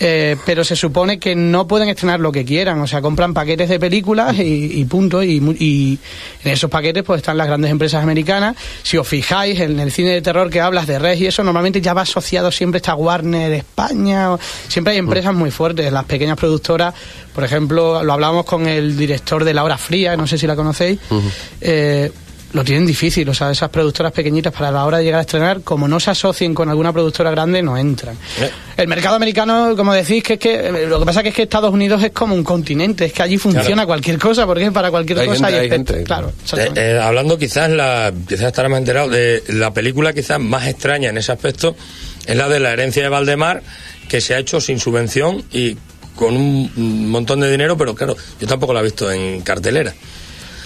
Eh, 0.00 0.36
pero 0.44 0.64
se 0.64 0.74
supone 0.74 1.20
que 1.20 1.36
no 1.36 1.68
pueden 1.68 1.88
estrenar 1.88 2.18
lo 2.18 2.32
que 2.32 2.44
quieran, 2.44 2.80
o 2.80 2.86
sea, 2.88 3.00
compran 3.00 3.32
paquetes 3.32 3.68
de 3.68 3.78
películas 3.78 4.36
y, 4.40 4.80
y 4.80 4.84
punto, 4.86 5.22
y, 5.22 5.36
y 5.60 5.98
en 6.44 6.50
esos 6.52 6.68
paquetes 6.68 7.04
pues 7.04 7.18
están 7.18 7.36
las 7.38 7.46
grandes 7.46 7.70
empresas 7.70 8.02
americanas. 8.02 8.56
Si 8.82 8.96
os 8.96 9.06
fijáis, 9.06 9.60
en 9.60 9.78
el 9.78 9.92
cine 9.92 10.10
de 10.10 10.20
terror 10.20 10.50
que 10.50 10.60
hablas 10.60 10.88
de 10.88 10.98
Res 10.98 11.20
y 11.20 11.26
eso, 11.26 11.44
normalmente 11.44 11.80
ya 11.80 11.94
va 11.94 12.02
asociado 12.02 12.50
siempre 12.50 12.78
está 12.78 12.96
Warner 12.96 13.52
España, 13.52 14.32
o- 14.32 14.40
siempre 14.66 14.94
hay 14.94 14.98
empresas 14.98 15.32
muy 15.32 15.52
fuertes, 15.52 15.92
las 15.92 16.06
pequeñas 16.06 16.36
productoras, 16.36 16.92
por 17.34 17.44
ejemplo, 17.44 18.02
lo 18.02 18.12
hablábamos 18.12 18.44
con 18.46 18.66
el 18.66 18.96
director 18.96 19.44
de 19.44 19.54
La 19.54 19.62
Hora 19.62 19.78
Fría, 19.78 20.16
no 20.16 20.26
sé 20.26 20.38
si 20.38 20.46
la 20.48 20.56
conocéis, 20.56 20.98
eh, 21.60 22.10
lo 22.52 22.64
tienen 22.64 22.86
difícil, 22.86 23.28
o 23.28 23.34
sea, 23.34 23.50
esas 23.50 23.68
productoras 23.68 24.10
pequeñitas 24.12 24.52
para 24.52 24.70
la 24.70 24.84
hora 24.86 24.98
de 24.98 25.04
llegar 25.04 25.18
a 25.18 25.20
estrenar, 25.22 25.60
como 25.60 25.86
no 25.86 26.00
se 26.00 26.10
asocien 26.10 26.54
con 26.54 26.68
alguna 26.70 26.92
productora 26.92 27.30
grande, 27.30 27.62
no 27.62 27.76
entran. 27.76 28.14
Eh. 28.40 28.50
El 28.78 28.88
mercado 28.88 29.16
americano, 29.16 29.74
como 29.76 29.92
decís, 29.92 30.22
que 30.22 30.34
es 30.34 30.38
que 30.38 30.54
eh, 30.54 30.86
lo 30.86 30.98
que 30.98 31.04
pasa 31.04 31.22
que 31.22 31.28
es 31.28 31.34
que 31.34 31.42
Estados 31.42 31.72
Unidos 31.72 32.02
es 32.02 32.12
como 32.12 32.34
un 32.34 32.42
continente, 32.44 33.04
es 33.06 33.12
que 33.12 33.22
allí 33.22 33.36
funciona 33.36 33.66
Claro. 33.68 33.86
cualquier 33.88 34.18
cosa, 34.18 34.46
porque 34.46 34.72
para 34.72 34.90
cualquier 34.90 35.18
Hay 35.18 35.26
cosa 35.28 35.46
gente, 35.46 35.56
hay, 35.58 35.64
hay 35.64 35.70
gente, 35.70 36.02
claro. 36.04 36.32
Eh, 36.56 36.70
eh, 36.74 37.00
hablando 37.02 37.36
quizás, 37.36 37.68
la, 37.70 38.12
quizás 38.26 38.46
estará 38.46 38.68
más 38.70 38.78
enterado 38.78 39.08
de 39.10 39.42
la 39.48 39.72
película 39.74 40.14
quizás 40.14 40.40
más 40.40 40.66
extraña 40.68 41.10
en 41.10 41.18
ese 41.18 41.32
aspecto, 41.32 41.76
es 42.26 42.36
la 42.36 42.48
de 42.48 42.60
la 42.60 42.72
herencia 42.72 43.02
de 43.02 43.08
Valdemar, 43.10 43.62
que 44.08 44.22
se 44.22 44.34
ha 44.34 44.38
hecho 44.38 44.58
sin 44.60 44.80
subvención 44.80 45.44
y 45.52 45.76
con 46.16 46.34
un 46.34 47.10
montón 47.10 47.40
de 47.40 47.50
dinero, 47.50 47.76
pero 47.76 47.94
claro, 47.94 48.16
yo 48.40 48.46
tampoco 48.46 48.72
la 48.72 48.80
he 48.80 48.84
visto 48.84 49.10
en 49.12 49.42
cartelera. 49.42 49.92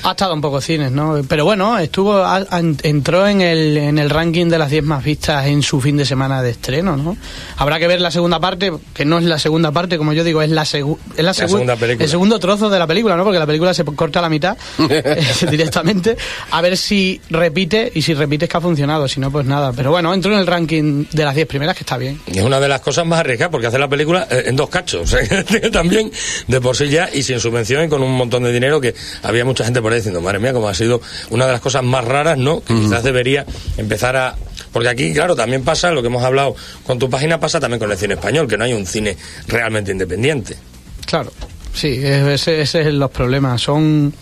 Ha 0.05 0.11
estado 0.13 0.35
en 0.35 0.41
pocos 0.41 0.65
cines, 0.65 0.91
¿no? 0.91 1.21
Pero 1.29 1.45
bueno, 1.45 1.79
estuvo 1.79 2.15
a- 2.15 2.37
a- 2.39 2.63
entró 2.83 3.27
en 3.27 3.41
el, 3.41 3.77
en 3.77 3.99
el 3.99 4.11
ranking 4.11 4.47
de 4.47 4.59
las 4.59 4.71
10 4.71 4.85
más 4.85 5.05
vistas 5.05 5.47
en 5.47 5.63
su 5.63 5.81
fin 5.81 5.97
de 5.97 6.05
semana 6.05 6.43
de 6.43 6.51
estreno, 6.51 6.97
¿no? 6.97 7.17
Habrá 7.57 7.79
que 7.79 7.87
ver 7.87 8.01
la 8.01 8.11
segunda 8.11 8.41
parte, 8.41 8.73
que 8.95 9.05
no 9.05 9.19
es 9.19 9.25
la 9.25 9.39
segunda 9.39 9.71
parte, 9.73 9.99
como 9.99 10.13
yo 10.13 10.25
digo, 10.25 10.43
es 10.43 10.51
la, 10.51 10.63
segu- 10.65 10.99
es 11.17 11.25
la, 11.25 11.33
segu- 11.33 11.49
segunda 11.49 11.77
película. 11.77 12.05
el 12.05 12.11
segundo 12.11 12.39
trozo 12.39 12.69
de 12.71 12.79
la 12.79 12.87
película, 12.87 13.17
¿no? 13.17 13.25
Porque 13.25 13.39
la 13.39 13.47
película 13.47 13.73
se 13.75 13.85
corta 13.85 14.19
a 14.19 14.23
la 14.23 14.29
mitad 14.29 14.57
eh, 14.91 15.23
directamente. 15.51 16.17
A 16.51 16.61
ver 16.61 16.77
si 16.77 17.21
repite, 17.31 17.91
y 17.95 18.03
si 18.03 18.15
repite 18.15 18.47
es 18.47 18.51
que 18.51 18.57
ha 18.57 18.61
funcionado, 18.61 19.07
si 19.09 19.21
no, 19.21 19.31
pues 19.31 19.47
nada. 19.47 19.73
Pero 19.73 19.91
bueno, 19.91 20.13
entró 20.15 20.33
en 20.33 20.39
el 20.41 20.47
ranking 20.47 21.05
de 21.13 21.25
las 21.25 21.35
10 21.35 21.47
primeras, 21.47 21.77
que 21.77 21.83
está 21.83 21.97
bien. 21.97 22.21
Es 22.27 22.43
una 22.43 22.59
de 22.61 22.69
las 22.69 22.81
cosas 22.81 23.07
más 23.07 23.21
arriesgadas 23.21 23.51
porque 23.51 23.67
hace 23.69 23.79
la 23.79 23.89
película 23.89 24.27
eh, 24.31 24.45
en 24.47 24.57
dos 24.57 24.69
cachos, 24.69 25.15
que 25.49 25.71
también 25.71 26.11
de 26.49 26.61
por 26.61 26.77
sí 26.77 26.89
ya 26.89 27.09
y 27.13 27.23
sin 27.23 27.39
subvención 27.41 27.85
y 27.85 27.89
con 27.89 28.03
un 28.03 28.13
montón 28.17 28.43
de 28.43 28.53
dinero 28.53 28.81
que 28.81 28.95
había 29.23 29.45
mucha 29.45 29.65
gente 29.65 29.81
por 29.81 29.92
diciendo, 29.97 30.21
madre 30.21 30.39
mía, 30.39 30.53
como 30.53 30.69
ha 30.69 30.75
sido 30.75 31.01
una 31.31 31.47
de 31.47 31.53
las 31.53 31.61
cosas 31.61 31.83
más 31.83 32.05
raras, 32.05 32.39
¿no? 32.39 32.61
Que 32.63 32.75
quizás 32.75 33.03
debería 33.03 33.45
empezar 33.77 34.17
a... 34.17 34.37
Porque 34.73 34.89
aquí, 34.89 35.13
claro, 35.13 35.35
también 35.37 35.63
pasa 35.65 35.91
lo 35.91 36.01
que 36.03 36.09
hemos 36.09 36.23
hablado 36.25 36.55
con 36.87 36.99
tu 36.99 37.11
página, 37.11 37.39
pasa 37.39 37.61
también 37.61 37.79
con 37.79 37.91
el 37.91 37.99
cine 37.99 38.15
español, 38.15 38.47
que 38.49 38.57
no 38.57 38.65
hay 38.65 38.73
un 38.73 38.87
cine 38.87 39.17
realmente 39.49 39.93
independiente. 39.93 40.57
Claro, 41.07 41.31
sí, 41.75 42.01
ese, 42.03 42.63
ese 42.63 42.81
es 42.81 42.87
los 42.95 43.11
problemas. 43.11 43.61
Son. 43.61 44.13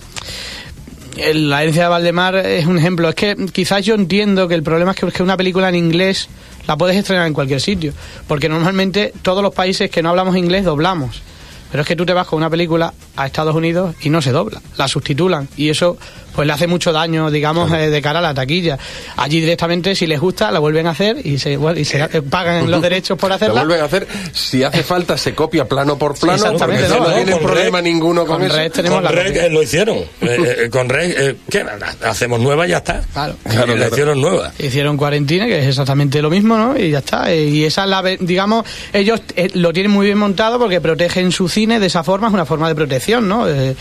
el- 1.16 1.48
La 1.50 1.62
herencia 1.62 1.84
de 1.84 1.88
Valdemar 1.88 2.36
es 2.36 2.66
un 2.66 2.78
ejemplo. 2.78 3.08
Es 3.08 3.14
que 3.14 3.36
quizás 3.52 3.84
yo 3.84 3.94
entiendo 3.94 4.48
que 4.48 4.54
el 4.54 4.62
problema 4.62 4.92
es 4.92 4.96
que, 4.98 5.06
es 5.06 5.12
que 5.12 5.22
una 5.22 5.36
película 5.36 5.68
en 5.68 5.74
inglés 5.76 6.28
la 6.66 6.76
puedes 6.76 6.96
estrenar 6.96 7.26
en 7.26 7.32
cualquier 7.34 7.60
sitio. 7.60 7.92
Porque 8.26 8.48
normalmente 8.48 9.12
todos 9.22 9.42
los 9.42 9.54
países 9.54 9.90
que 9.90 10.02
no 10.02 10.10
hablamos 10.10 10.36
inglés 10.36 10.64
doblamos. 10.64 11.22
Pero 11.70 11.82
es 11.82 11.86
que 11.86 11.96
tú 11.96 12.04
te 12.04 12.12
vas 12.12 12.26
con 12.26 12.38
una 12.38 12.50
película 12.50 12.92
a 13.16 13.26
Estados 13.26 13.54
Unidos 13.54 13.94
y 14.02 14.10
no 14.10 14.22
se 14.22 14.32
dobla, 14.32 14.60
la 14.76 14.88
sustitulan. 14.88 15.48
Y 15.56 15.68
eso 15.68 15.96
pues 16.34 16.46
le 16.46 16.52
hace 16.52 16.66
mucho 16.66 16.92
daño, 16.92 17.30
digamos, 17.30 17.72
eh, 17.72 17.90
de 17.90 18.02
cara 18.02 18.18
a 18.20 18.22
la 18.22 18.34
taquilla. 18.34 18.78
Allí 19.16 19.40
directamente, 19.40 19.94
si 19.94 20.06
les 20.06 20.20
gusta, 20.20 20.50
la 20.50 20.58
vuelven 20.58 20.86
a 20.86 20.90
hacer 20.90 21.16
y 21.24 21.38
se, 21.38 21.58
y 21.76 21.84
se 21.84 22.00
eh, 22.00 22.22
pagan 22.22 22.70
los 22.70 22.80
derechos 22.82 23.18
por 23.18 23.32
hacerla. 23.32 23.54
La 23.56 23.60
vuelven 23.64 23.82
a 23.82 23.84
hacer, 23.86 24.06
si 24.32 24.62
hace 24.62 24.82
falta, 24.82 25.16
se 25.16 25.34
copia 25.34 25.64
plano 25.66 25.98
por 25.98 26.18
plano, 26.18 26.34
Exactamente, 26.36 26.84
porque 26.84 26.98
no, 26.98 27.04
no, 27.04 27.08
no, 27.10 27.14
tienen 27.16 27.38
problema 27.38 27.78
Rec- 27.80 27.84
ninguno 27.84 28.26
con, 28.26 28.38
con 28.38 28.46
eso. 28.46 28.56
Rec 28.56 28.72
tenemos 28.72 28.96
Con 28.96 29.04
la 29.04 29.10
Rec, 29.22 29.36
eh, 29.36 29.50
lo 29.50 29.62
hicieron. 29.62 29.98
Eh, 29.98 30.06
eh, 30.20 30.68
con 30.70 30.88
Rec, 30.88 31.14
eh, 31.18 31.36
¿qué? 31.50 31.64
Hacemos 32.04 32.40
nueva 32.40 32.66
y 32.66 32.70
ya 32.70 32.78
está. 32.78 33.00
Claro. 33.12 33.36
Claro, 33.44 33.66
la 33.68 33.74
claro. 33.74 33.92
hicieron 33.92 34.20
nueva. 34.20 34.52
Hicieron 34.58 34.96
cuarentena, 34.96 35.46
que 35.46 35.58
es 35.60 35.66
exactamente 35.66 36.20
lo 36.22 36.30
mismo, 36.30 36.56
¿no? 36.56 36.78
Y 36.78 36.90
ya 36.90 36.98
está. 36.98 37.30
Eh, 37.32 37.44
Y 37.46 37.64
esa 37.64 37.84
es 37.84 37.90
la, 37.90 38.02
digamos, 38.20 38.64
ellos 38.92 39.20
eh, 39.36 39.50
lo 39.54 39.72
tienen 39.72 39.92
muy 39.92 40.06
bien 40.06 40.18
montado 40.18 40.58
porque 40.58 40.80
protegen 40.80 41.32
su 41.32 41.48
cine 41.48 41.80
de 41.80 41.86
esa 41.86 42.04
forma, 42.04 42.28
es 42.28 42.34
una 42.34 42.44
forma 42.46 42.68
de 42.68 42.74
protección, 42.74 43.28
¿no? 43.28 43.48
Eh, 43.48 43.74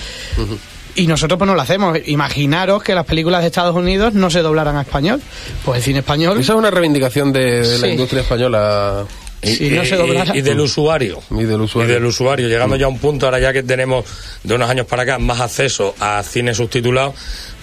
Y 1.02 1.08
nosotros 1.08 1.38
pues 1.38 1.48
no 1.48 1.56
lo 1.56 1.62
hacemos. 1.62 1.98
Imaginaros 2.06 2.84
que 2.84 2.94
las 2.96 3.06
películas 3.06 3.42
de 3.42 3.48
Estados 3.48 3.76
Unidos 3.76 4.14
no 4.14 4.30
se 4.30 4.42
doblaran 4.42 4.76
a 4.78 4.82
español. 4.82 5.22
Pues 5.66 5.78
el 5.78 5.84
cine 5.84 6.00
español... 6.00 6.40
Esa 6.40 6.54
es 6.54 6.58
una 6.60 6.72
reivindicación 6.72 7.32
de, 7.32 7.62
de 7.68 7.78
la 7.80 7.88
Sí. 7.88 7.92
industria 7.94 8.22
española 8.22 9.06
Y, 9.42 9.56
Si 9.56 9.70
no 9.70 9.84
y- 9.84 9.88
se 9.88 9.96
doblara. 9.96 10.36
y 10.36 10.42
del 10.42 10.60
usuario. 10.60 11.22
y 11.32 11.44
del 11.46 11.62
usuario. 11.62 11.90
Y 11.90 11.94
del 11.94 12.04
usuario, 12.06 12.48
llegando 12.50 12.76
ya 12.76 12.88
a 12.88 12.90
un 12.90 13.00
punto, 13.00 13.26
ahora 13.26 13.40
ya 13.40 13.54
que 13.54 13.64
tenemos 13.64 14.04
de 14.44 14.54
unos 14.54 14.70
años 14.70 14.86
para 14.86 15.04
acá 15.04 15.18
más 15.18 15.40
acceso 15.40 15.96
a 16.02 16.22
cine 16.24 16.54
subtitulado, 16.54 17.14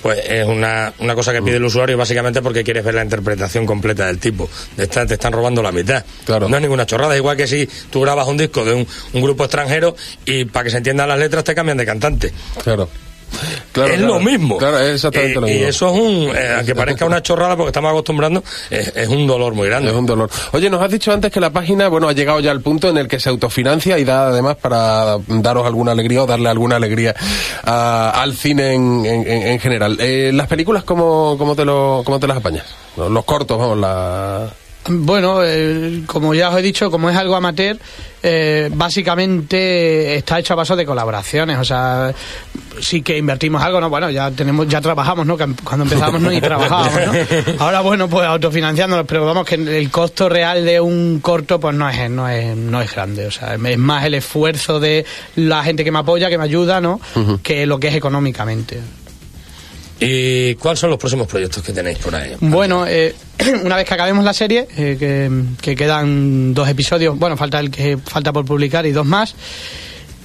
pues 0.00 0.18
es 0.26 0.46
una, 0.46 0.94
una 1.00 1.14
cosa 1.14 1.34
que 1.34 1.42
pide 1.42 1.56
el 1.56 1.64
usuario 1.64 1.98
básicamente 1.98 2.40
porque 2.40 2.64
quieres 2.64 2.82
ver 2.82 2.94
la 2.94 3.02
interpretación 3.04 3.66
completa 3.66 4.06
del 4.06 4.18
tipo. 4.18 4.48
De 4.74 4.84
esta 4.84 5.04
te 5.06 5.14
están 5.14 5.34
robando 5.34 5.62
la 5.62 5.70
mitad. 5.70 6.02
Claro. 6.24 6.48
No 6.48 6.56
es 6.56 6.62
ninguna 6.62 6.86
chorrada, 6.86 7.14
igual 7.14 7.36
que 7.36 7.46
si 7.46 7.68
tú 7.90 8.00
grabas 8.00 8.26
un 8.26 8.38
disco 8.38 8.64
de 8.64 8.72
un, 8.72 8.86
un 9.12 9.20
grupo 9.20 9.44
extranjero 9.44 9.94
y 10.24 10.46
para 10.46 10.64
que 10.64 10.70
se 10.70 10.78
entiendan 10.78 11.08
las 11.08 11.18
letras 11.18 11.44
te 11.44 11.54
cambian 11.54 11.76
de 11.76 11.84
cantante. 11.84 12.32
Claro. 12.64 12.88
Claro, 13.72 13.90
es 13.92 13.98
claro. 13.98 14.14
lo 14.14 14.20
mismo. 14.20 14.56
Claro, 14.56 14.78
es 14.78 14.94
exactamente 14.94 15.32
y, 15.38 15.40
lo 15.40 15.48
y 15.48 15.52
mismo. 15.52 15.68
eso 15.68 15.86
es 15.94 16.00
un, 16.00 16.36
eh, 16.36 16.54
aunque 16.56 16.74
parezca 16.74 17.04
una 17.04 17.22
chorrada 17.22 17.56
porque 17.56 17.68
estamos 17.70 17.90
acostumbrando, 17.90 18.42
es, 18.70 18.92
es 18.96 19.08
un 19.08 19.26
dolor 19.26 19.52
muy 19.54 19.68
grande. 19.68 19.90
Es 19.90 19.96
un 19.96 20.06
dolor. 20.06 20.30
Oye, 20.52 20.70
nos 20.70 20.80
has 20.80 20.90
dicho 20.90 21.12
antes 21.12 21.30
que 21.30 21.40
la 21.40 21.50
página, 21.50 21.88
bueno, 21.88 22.08
ha 22.08 22.12
llegado 22.12 22.40
ya 22.40 22.50
al 22.52 22.60
punto 22.62 22.88
en 22.88 22.96
el 22.98 23.08
que 23.08 23.20
se 23.20 23.28
autofinancia 23.28 23.98
y 23.98 24.04
da 24.04 24.28
además 24.28 24.56
para 24.56 25.18
daros 25.26 25.66
alguna 25.66 25.92
alegría 25.92 26.22
o 26.22 26.26
darle 26.26 26.48
alguna 26.48 26.76
alegría 26.76 27.14
a- 27.64 28.10
al 28.22 28.34
cine 28.34 28.72
en, 28.74 29.04
en- 29.04 29.28
en- 29.30 29.42
en 29.48 29.60
general. 29.60 29.96
Eh, 30.00 30.30
las 30.32 30.46
películas, 30.46 30.84
¿cómo, 30.84 31.36
cómo, 31.38 31.54
te 31.54 31.64
lo, 31.64 32.02
¿cómo 32.04 32.18
te 32.18 32.26
las 32.26 32.38
apañas? 32.38 32.64
Los, 32.96 33.10
los 33.10 33.24
cortos, 33.24 33.58
vamos, 33.58 33.76
la... 33.78 34.48
Bueno, 34.88 35.40
eh, 35.42 36.02
como 36.06 36.34
ya 36.34 36.50
os 36.50 36.58
he 36.58 36.62
dicho, 36.62 36.90
como 36.90 37.10
es 37.10 37.16
algo 37.16 37.34
amateur, 37.34 37.76
eh, 38.22 38.70
básicamente 38.72 40.16
está 40.16 40.38
hecho 40.38 40.54
a 40.54 40.56
paso 40.56 40.76
de 40.76 40.86
colaboraciones. 40.86 41.58
O 41.58 41.64
sea, 41.64 42.12
sí 42.80 43.02
que 43.02 43.18
invertimos 43.18 43.62
algo, 43.62 43.80
¿no? 43.80 43.90
Bueno, 43.90 44.10
ya 44.10 44.30
tenemos, 44.30 44.68
ya 44.68 44.80
trabajamos, 44.80 45.26
¿no? 45.26 45.36
Cuando 45.36 45.84
empezamos 45.84 46.20
no 46.20 46.30
ni 46.30 46.40
trabajábamos, 46.40 47.00
¿no? 47.06 47.54
Ahora, 47.64 47.80
bueno, 47.80 48.08
pues 48.08 48.26
autofinanciándonos, 48.26 49.06
pero 49.06 49.24
vamos 49.24 49.44
que 49.44 49.56
el 49.56 49.90
costo 49.90 50.28
real 50.28 50.64
de 50.64 50.80
un 50.80 51.20
corto, 51.20 51.58
pues 51.58 51.74
no 51.74 51.88
es, 51.88 52.10
no 52.10 52.28
es, 52.28 52.56
no 52.56 52.80
es 52.80 52.92
grande. 52.94 53.26
O 53.26 53.30
sea, 53.30 53.54
es 53.54 53.78
más 53.78 54.04
el 54.04 54.14
esfuerzo 54.14 54.78
de 54.80 55.04
la 55.36 55.64
gente 55.64 55.84
que 55.84 55.90
me 55.90 55.98
apoya, 55.98 56.28
que 56.28 56.38
me 56.38 56.44
ayuda, 56.44 56.80
¿no? 56.80 57.00
Que 57.42 57.66
lo 57.66 57.80
que 57.80 57.88
es 57.88 57.94
económicamente. 57.94 58.80
¿Y 59.98 60.54
cuáles 60.56 60.80
son 60.80 60.90
los 60.90 60.98
próximos 60.98 61.26
proyectos 61.26 61.62
que 61.62 61.72
tenéis 61.72 61.98
por 61.98 62.14
ahí? 62.14 62.34
Bueno, 62.40 62.86
eh, 62.86 63.14
una 63.64 63.76
vez 63.76 63.86
que 63.86 63.94
acabemos 63.94 64.24
la 64.24 64.34
serie, 64.34 64.68
eh, 64.76 64.96
que, 64.98 65.30
que 65.60 65.74
quedan 65.74 66.52
dos 66.52 66.68
episodios, 66.68 67.18
bueno, 67.18 67.36
falta 67.36 67.58
el 67.60 67.70
que 67.70 67.96
falta 67.96 68.32
por 68.32 68.44
publicar 68.44 68.84
y 68.86 68.92
dos 68.92 69.06
más. 69.06 69.34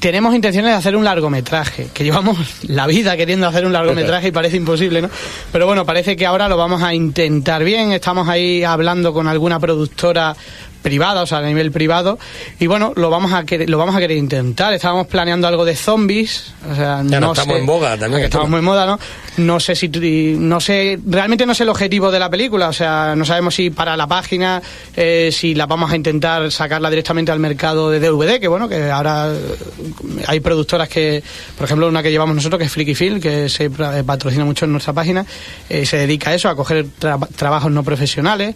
Tenemos 0.01 0.33
intenciones 0.33 0.71
de 0.71 0.77
hacer 0.77 0.95
un 0.95 1.03
largometraje, 1.03 1.89
que 1.93 2.03
llevamos 2.03 2.37
la 2.67 2.87
vida 2.87 3.15
queriendo 3.15 3.47
hacer 3.47 3.67
un 3.67 3.71
largometraje 3.71 4.29
y 4.29 4.31
parece 4.31 4.57
imposible, 4.57 5.01
¿no? 5.01 5.11
Pero 5.51 5.67
bueno, 5.67 5.85
parece 5.85 6.15
que 6.15 6.25
ahora 6.25 6.49
lo 6.49 6.57
vamos 6.57 6.81
a 6.81 6.93
intentar 6.93 7.63
bien. 7.63 7.91
Estamos 7.91 8.27
ahí 8.27 8.63
hablando 8.63 9.13
con 9.13 9.27
alguna 9.27 9.59
productora 9.59 10.35
privada, 10.81 11.21
o 11.21 11.25
sea, 11.25 11.39
a 11.39 11.41
nivel 11.43 11.71
privado, 11.71 12.17
y 12.59 12.67
bueno, 12.67 12.93
lo 12.95 13.09
vamos 13.09 13.33
a 13.33 13.43
querer, 13.45 13.69
lo 13.69 13.77
vamos 13.77 13.95
a 13.95 13.99
querer 13.99 14.17
intentar. 14.17 14.73
Estábamos 14.73 15.07
planeando 15.07 15.47
algo 15.47 15.63
de 15.65 15.75
zombies, 15.75 16.53
o 16.71 16.75
sea, 16.75 17.01
Ya 17.05 17.19
no 17.19 17.27
no 17.27 17.31
estamos 17.33 17.53
sé- 17.55 17.59
en 17.59 17.65
boga 17.65 17.97
también, 17.97 18.23
estamos 18.23 18.49
muy 18.49 18.59
en 18.59 18.65
moda, 18.65 18.85
¿no? 18.85 18.99
No 19.37 19.59
sé 19.59 19.75
si 19.75 19.87
no 20.37 20.59
sé, 20.59 20.99
realmente 21.05 21.45
no 21.45 21.53
sé 21.53 21.63
el 21.63 21.69
objetivo 21.69 22.11
de 22.11 22.19
la 22.19 22.29
película, 22.29 22.69
o 22.69 22.73
sea, 22.73 23.13
no 23.15 23.23
sabemos 23.25 23.55
si 23.55 23.69
para 23.69 23.95
la 23.95 24.07
página, 24.07 24.61
eh, 24.95 25.29
si 25.31 25.55
la 25.55 25.65
vamos 25.67 25.91
a 25.91 25.95
intentar 25.95 26.51
sacarla 26.51 26.89
directamente 26.89 27.31
al 27.31 27.39
mercado 27.39 27.89
de 27.91 27.99
DVD, 27.99 28.39
que 28.39 28.47
bueno, 28.47 28.67
que 28.67 28.89
ahora 28.91 29.29
eh, 29.31 30.23
hay 30.27 30.39
productoras 30.39 30.89
que, 30.89 31.23
por 31.57 31.65
ejemplo, 31.65 31.87
una 31.87 32.01
que 32.03 32.11
llevamos 32.11 32.35
nosotros, 32.35 32.59
que 32.59 32.65
es 32.65 32.71
Freaky 32.71 32.95
Film, 32.95 33.19
que 33.21 33.47
se 33.49 33.65
eh, 33.65 34.03
patrocina 34.05 34.43
mucho 34.45 34.65
en 34.65 34.71
nuestra 34.71 34.93
página, 34.93 35.25
eh, 35.69 35.85
se 35.85 35.97
dedica 35.97 36.31
a 36.31 36.33
eso, 36.33 36.49
a 36.49 36.55
coger 36.55 36.85
tra- 36.99 37.27
trabajos 37.35 37.71
no 37.71 37.83
profesionales. 37.83 38.55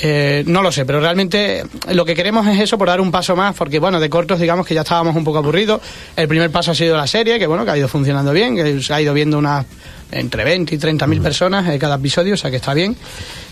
Eh, 0.00 0.44
no 0.46 0.62
lo 0.62 0.70
sé, 0.70 0.84
pero 0.86 1.00
realmente 1.00 1.64
lo 1.90 2.04
que 2.04 2.14
queremos 2.14 2.46
es 2.46 2.60
eso 2.60 2.78
por 2.78 2.88
dar 2.88 3.00
un 3.00 3.10
paso 3.10 3.34
más, 3.34 3.54
porque 3.56 3.78
bueno, 3.80 3.98
de 3.98 4.08
cortos 4.08 4.38
digamos 4.38 4.66
que 4.66 4.74
ya 4.74 4.82
estábamos 4.82 5.16
un 5.16 5.24
poco 5.24 5.38
aburridos. 5.38 5.80
El 6.16 6.28
primer 6.28 6.50
paso 6.50 6.70
ha 6.70 6.74
sido 6.74 6.96
la 6.96 7.06
serie, 7.06 7.38
que 7.38 7.46
bueno, 7.46 7.64
que 7.64 7.72
ha 7.72 7.76
ido 7.76 7.88
funcionando 7.88 8.32
bien, 8.32 8.54
que 8.54 8.80
se 8.80 8.94
ha 8.94 9.00
ido 9.00 9.12
viendo 9.12 9.38
unas 9.38 9.66
entre 10.10 10.44
20 10.44 10.74
y 10.74 10.78
30 10.78 11.06
mil 11.06 11.20
personas 11.20 11.68
eh, 11.68 11.78
cada 11.78 11.96
episodio, 11.96 12.34
o 12.34 12.36
sea 12.36 12.50
que 12.50 12.56
está 12.56 12.74
bien. 12.74 12.96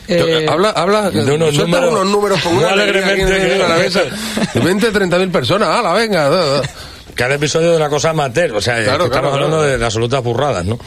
Eh, 0.08 0.46
habla, 0.48 0.70
habla, 0.70 1.10
de 1.10 1.32
unos 1.32 1.52
números 1.54 1.90
unos 1.92 2.06
números 2.06 2.40
con 2.40 2.56
una 2.56 2.68
alegremente 2.68 3.24
de 3.24 3.58
la 3.58 3.76
mesa. 3.76 4.02
De 4.54 4.60
20, 4.60 4.90
30 4.92 5.18
mil 5.18 5.30
personas, 5.30 5.68
¡hala, 5.68 5.92
venga! 5.94 6.28
da, 6.30 6.44
da. 6.44 6.62
Cada 7.16 7.34
episodio 7.34 7.72
de 7.72 7.76
una 7.78 7.88
cosa 7.88 8.10
amateur, 8.10 8.52
o 8.54 8.60
sea, 8.60 8.74
Claro, 8.84 9.04
que 9.04 9.04
estamos 9.06 9.10
claro, 9.10 9.34
hablando 9.34 9.56
claro. 9.56 9.72
de, 9.72 9.78
de 9.78 9.84
absolutas 9.84 10.22
burradas, 10.22 10.64
¿no? 10.64 10.78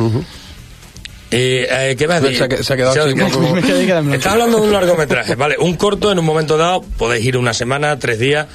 Y, 1.32 1.36
eh, 1.38 1.96
¿Qué 1.98 2.08
me 2.08 2.16
has 2.16 2.22
Se 2.24 2.30
dicho? 2.30 2.44
ha 2.44 2.48
que- 2.48 2.64
se 2.64 2.74
ha 2.74 2.76
quedado 2.76 3.04
así 3.04 3.14
un 3.14 3.20
poco-. 3.32 3.58
Estás 4.14 4.34
hablando 4.34 4.60
de 4.62 4.68
un 4.68 4.74
largometraje, 4.74 5.36
¿vale? 5.36 5.56
Un 5.60 5.76
corto 5.76 6.12
en 6.12 6.18
un 6.20 6.26
momento 6.26 6.58
dado, 6.58 6.82
podéis 6.98 7.26
ir 7.26 7.38
una 7.38 7.54
semana, 7.54 8.00
tres 8.00 8.18
días. 8.20 8.48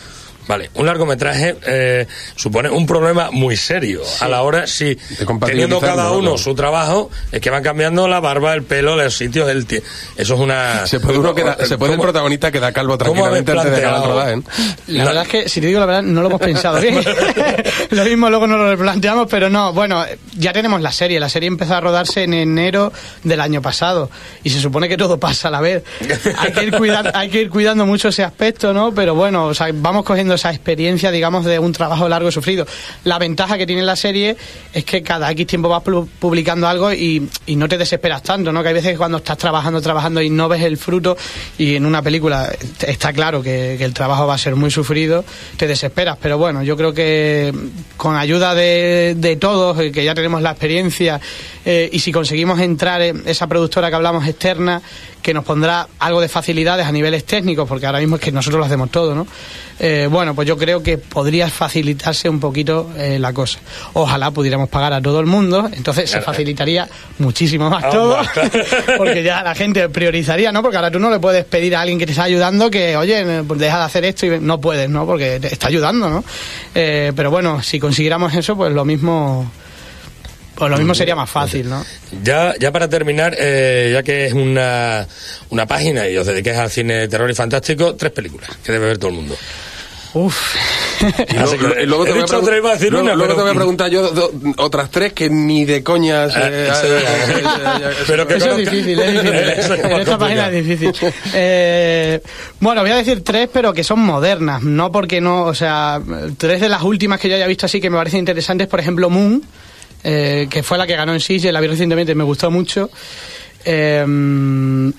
Vale, 0.47 0.71
un 0.75 0.85
largometraje 0.87 1.57
eh, 1.67 2.07
supone 2.37 2.69
un 2.69 2.87
problema 2.87 3.31
muy 3.31 3.57
serio. 3.57 4.03
A 4.21 4.29
la 4.29 4.43
hora, 4.43 4.67
si 4.67 4.97
teniendo 5.47 5.81
cada 5.81 6.05
¿no? 6.05 6.19
uno 6.19 6.39
su 6.39 6.55
trabajo, 6.55 7.11
es 7.33 7.41
que 7.41 7.51
van 7.51 7.63
cambiando 7.63 8.07
la 8.09 8.21
barba, 8.21 8.53
el 8.55 8.63
pelo, 8.63 8.95
los 8.97 9.17
sitios, 9.17 9.49
el 9.49 9.67
tie- 9.67 9.83
Eso 10.17 10.35
es 10.35 10.41
una. 10.41 10.87
Se 10.87 11.01
puede, 11.01 11.19
uno 11.19 11.35
queda- 11.35 11.57
se 11.65 11.79
puede 11.79 11.93
el 11.93 11.97
¿Cómo- 11.99 12.03
protagonista 12.05 12.51
quedar 12.53 12.73
calvo 12.73 12.99
¿Cómo 12.99 13.25
habéis 13.27 13.45
tranquilamente 13.45 13.53
antes 13.53 13.73
de 13.73 13.81
planteado? 13.81 14.13
rodaje, 14.13 14.33
¿eh? 14.35 14.93
La 14.99 15.05
verdad 15.05 15.23
es 15.23 15.29
que, 15.29 15.49
si 15.49 15.61
te 15.61 15.67
digo 15.69 15.81
la 15.81 15.87
verdad, 15.87 16.03
no 16.03 16.21
lo 16.21 16.29
hemos 16.29 16.41
pensado 16.41 16.81
bien. 16.81 17.01
lo 17.91 18.05
mismo 18.05 18.29
luego 18.31 18.47
nos 18.47 18.59
lo 18.59 18.71
replanteamos, 18.71 19.27
pero 19.31 19.49
no. 19.49 19.73
Bueno, 19.73 20.05
ya 20.37 20.53
tenemos 20.53 20.81
la 20.81 20.93
serie. 20.93 21.19
La 21.21 21.29
serie 21.29 21.47
empezó 21.49 21.75
a 21.75 21.81
rodarse 21.81 22.23
en 22.25 22.35
enero 22.35 22.93
del 23.23 23.41
año 23.41 23.63
pasado. 23.63 24.11
Y 24.43 24.51
se 24.51 24.61
supone 24.61 24.89
que 24.89 24.97
todo 24.97 25.19
pasa 25.19 25.49
a 25.49 25.51
la 25.51 25.61
vez. 25.61 25.83
Hay 26.39 26.53
que 26.53 26.65
ir, 26.65 26.73
cuidando, 26.77 27.11
hay 27.15 27.29
que 27.31 27.41
ir 27.41 27.51
cuidando 27.51 27.87
mucho 27.87 28.09
ese 28.09 28.23
aspecto, 28.25 28.73
¿no? 28.73 28.93
Pero 28.95 29.15
bueno, 29.15 29.47
o 29.47 29.55
sea, 29.55 29.69
vamos 29.73 30.05
cogiendo 30.05 30.34
esa 30.35 30.51
experiencia, 30.51 31.11
digamos, 31.11 31.45
de 31.45 31.59
un 31.59 31.73
trabajo 31.73 32.09
largo 32.09 32.29
y 32.29 32.33
sufrido. 32.33 32.67
La 33.05 33.19
ventaja 33.19 33.57
que 33.59 33.67
tiene 33.67 33.83
la 33.83 33.97
serie 33.97 34.37
es 34.73 34.85
que 34.85 35.03
cada 35.03 35.31
X 35.33 35.47
tiempo 35.47 35.69
vas 35.69 35.83
pu- 35.83 36.09
publicando 36.19 36.67
algo 36.69 36.93
y, 36.93 37.29
y 37.47 37.57
no 37.57 37.69
te 37.69 37.79
desesperas 37.79 38.23
tanto, 38.23 38.53
¿no? 38.53 38.63
Que 38.63 38.69
hay 38.69 38.75
veces 38.75 38.93
que 38.93 38.99
cuando 38.99 39.19
estás 39.19 39.39
trabajando, 39.39 39.81
trabajando 39.81 40.21
y 40.23 40.31
no 40.31 40.49
ves 40.49 40.63
el 40.63 40.77
fruto 40.77 41.17
y 41.59 41.77
en 41.77 41.87
una 41.87 42.03
película 42.03 42.53
está 42.87 43.13
claro 43.13 43.43
que, 43.43 43.77
que 43.79 43.85
el 43.85 43.95
trabajo 43.95 44.27
va 44.27 44.35
a 44.35 44.39
ser 44.39 44.57
muy 44.57 44.71
sufrido, 44.71 45.25
te 45.57 45.67
desesperas. 45.67 46.19
Pero 46.21 46.39
bueno, 46.39 46.63
yo 46.63 46.77
creo 46.77 46.93
que 46.93 47.53
con 47.97 48.17
ayuda 48.17 48.55
de, 48.55 49.15
de 49.17 49.37
todos, 49.37 49.79
eh, 49.81 49.93
que 49.93 50.05
ya 50.05 50.15
tenemos 50.15 50.43
la 50.43 50.51
experiencia 50.51 51.21
eh, 51.65 51.89
y 51.93 51.99
si 52.01 52.13
conseguimos 52.13 52.59
entrar 52.61 53.01
en 53.03 53.23
esa 53.27 53.47
productora 53.47 53.89
que 53.89 53.97
hablamos 53.97 54.27
externa, 54.27 54.83
que 55.25 55.33
nos 55.33 55.43
pondrá 55.43 55.89
algo 56.01 56.21
de 56.21 56.29
facilidades 56.29 56.85
a 56.87 56.93
niveles 56.93 57.25
técnicos, 57.25 57.67
porque 57.67 57.87
ahora 57.87 57.99
mismo 57.99 58.17
es 58.17 58.23
que 58.23 58.31
nosotros 58.31 58.59
lo 58.61 58.67
hacemos 58.67 58.91
todo, 58.91 59.15
¿no? 59.15 59.27
Eh, 59.81 60.07
bueno, 60.11 60.35
pues 60.35 60.47
yo 60.47 60.59
creo 60.59 60.83
que 60.83 60.99
podría 60.99 61.49
facilitarse 61.49 62.29
un 62.29 62.39
poquito 62.39 62.91
eh, 62.95 63.19
la 63.19 63.33
cosa. 63.33 63.59
Ojalá 63.95 64.31
pudiéramos 64.33 64.69
pagar 64.69 64.93
a 64.93 65.01
todo 65.01 65.21
el 65.21 65.27
mundo, 65.27 65.71
entonces 65.73 66.11
se 66.11 66.21
facilitaría 66.21 66.87
muchísimo 67.19 67.71
más 67.71 67.85
Ah, 67.85 67.91
todo, 67.91 68.19
porque 68.99 69.23
ya 69.23 69.43
la 69.43 69.55
gente 69.55 69.89
priorizaría, 69.89 70.53
¿no? 70.53 70.61
Porque 70.61 70.77
ahora 70.77 70.91
tú 70.91 70.99
no 70.99 71.11
le 71.11 71.19
puedes 71.19 71.47
pedir 71.47 71.75
a 71.75 71.81
alguien 71.81 71.99
que 71.99 72.05
te 72.05 72.13
está 72.13 72.25
ayudando 72.25 72.71
que, 72.71 72.95
oye, 72.95 73.43
pues 73.49 73.59
deja 73.59 73.79
de 73.79 73.85
hacer 73.85 74.05
esto 74.05 74.27
y 74.27 74.39
no 74.41 74.61
puedes, 74.61 74.91
¿no? 74.91 75.07
Porque 75.07 75.41
te 75.41 75.47
está 75.51 75.69
ayudando, 75.69 76.11
¿no? 76.11 76.23
Eh, 76.75 77.13
pero 77.17 77.31
bueno, 77.31 77.63
si 77.63 77.81
consiguiéramos 77.81 78.35
eso, 78.35 78.55
pues 78.57 78.75
lo 78.75 78.85
mismo, 78.85 79.51
pues 80.55 80.71
lo 80.71 80.77
mismo 80.79 80.95
sería 80.95 81.17
más 81.17 81.29
fácil, 81.31 81.69
¿no? 81.69 81.85
Ya, 82.23 82.55
ya 82.59 82.71
para 82.73 82.89
terminar, 82.89 83.35
eh, 83.39 83.91
ya 83.93 84.03
que 84.03 84.27
es 84.27 84.33
una, 84.33 85.07
una 85.51 85.67
página 85.67 86.09
y 86.09 86.17
os 86.17 86.27
dediquéis 86.27 86.57
al 86.57 86.71
cine 86.71 86.95
de 86.95 87.09
terror 87.09 87.31
y 87.31 87.35
fantástico, 87.35 87.95
tres 87.97 88.13
películas 88.13 88.51
que 88.65 88.73
debe 88.73 88.87
ver 88.87 88.99
todo 88.99 89.11
el 89.11 89.17
mundo. 89.17 89.37
Uf, 90.17 90.55
luego, 91.35 92.05
te 92.05 92.13
voy 92.13 92.21
a 92.21 92.23
dicho 92.23 92.41
pregun- 92.41 92.45
tres, 92.47 92.59
iba 92.59 92.71
a 92.71 92.75
decir 92.75 92.93
luego- 92.93 93.05
una, 93.05 93.15
luego 93.17 93.33
pero- 93.33 93.37
te 93.37 93.43
voy 93.43 93.51
a 93.51 93.55
preguntar 93.57 93.91
yo 93.91 94.11
do- 94.13 94.33
otras 94.59 94.89
tres 94.89 95.13
que 95.13 95.29
ni 95.29 95.65
de 95.65 95.83
coñas. 95.83 96.33
Ah, 96.37 96.49
eh, 96.49 96.69
eh, 96.71 96.87
eh, 96.87 97.03
eh, 97.03 97.43
eh, 97.83 97.95
pero 98.07 98.25
que 98.25 98.37
Eso 98.37 98.51
es 98.53 98.59
difícil, 98.59 98.97
es 99.01 99.13
difícil. 99.13 99.35
Eso 99.59 99.75
es 99.75 99.85
en 99.85 99.91
más 99.91 100.01
esta 100.03 100.17
página 100.19 100.49
es 100.51 100.65
difícil. 100.67 100.93
Eh, 101.35 102.21
bueno, 102.61 102.83
voy 102.83 102.91
a 102.93 102.97
decir 102.97 103.25
tres, 103.25 103.49
pero 103.53 103.73
que 103.73 103.83
son 103.83 103.99
modernas. 104.01 104.63
No 104.63 104.93
porque 104.93 105.21
no, 105.21 105.47
o 105.47 105.55
sea, 105.55 106.01
tres 106.39 106.61
de 106.61 106.69
las 106.69 106.83
últimas 106.83 107.19
que 107.19 107.29
yo 107.29 107.35
haya 107.35 107.49
visto 107.49 107.67
así 107.67 107.81
que 107.81 107.91
me 107.91 107.97
parecen 107.97 108.21
interesantes. 108.21 108.69
Por 108.69 108.79
ejemplo, 108.79 109.11
Moon, 109.11 109.43
eh, 110.05 110.47
que 110.49 110.63
fue 110.63 110.79
la 110.79 110.87
que 110.87 110.95
ganó 110.95 111.13
en 111.15 111.21
Sitges, 111.21 111.53
la 111.53 111.61
vi 111.61 111.67
recientemente 111.67 112.15
me 112.15 112.25
gustó 112.25 112.51
mucho. 112.51 112.91
Eh, 113.65 114.05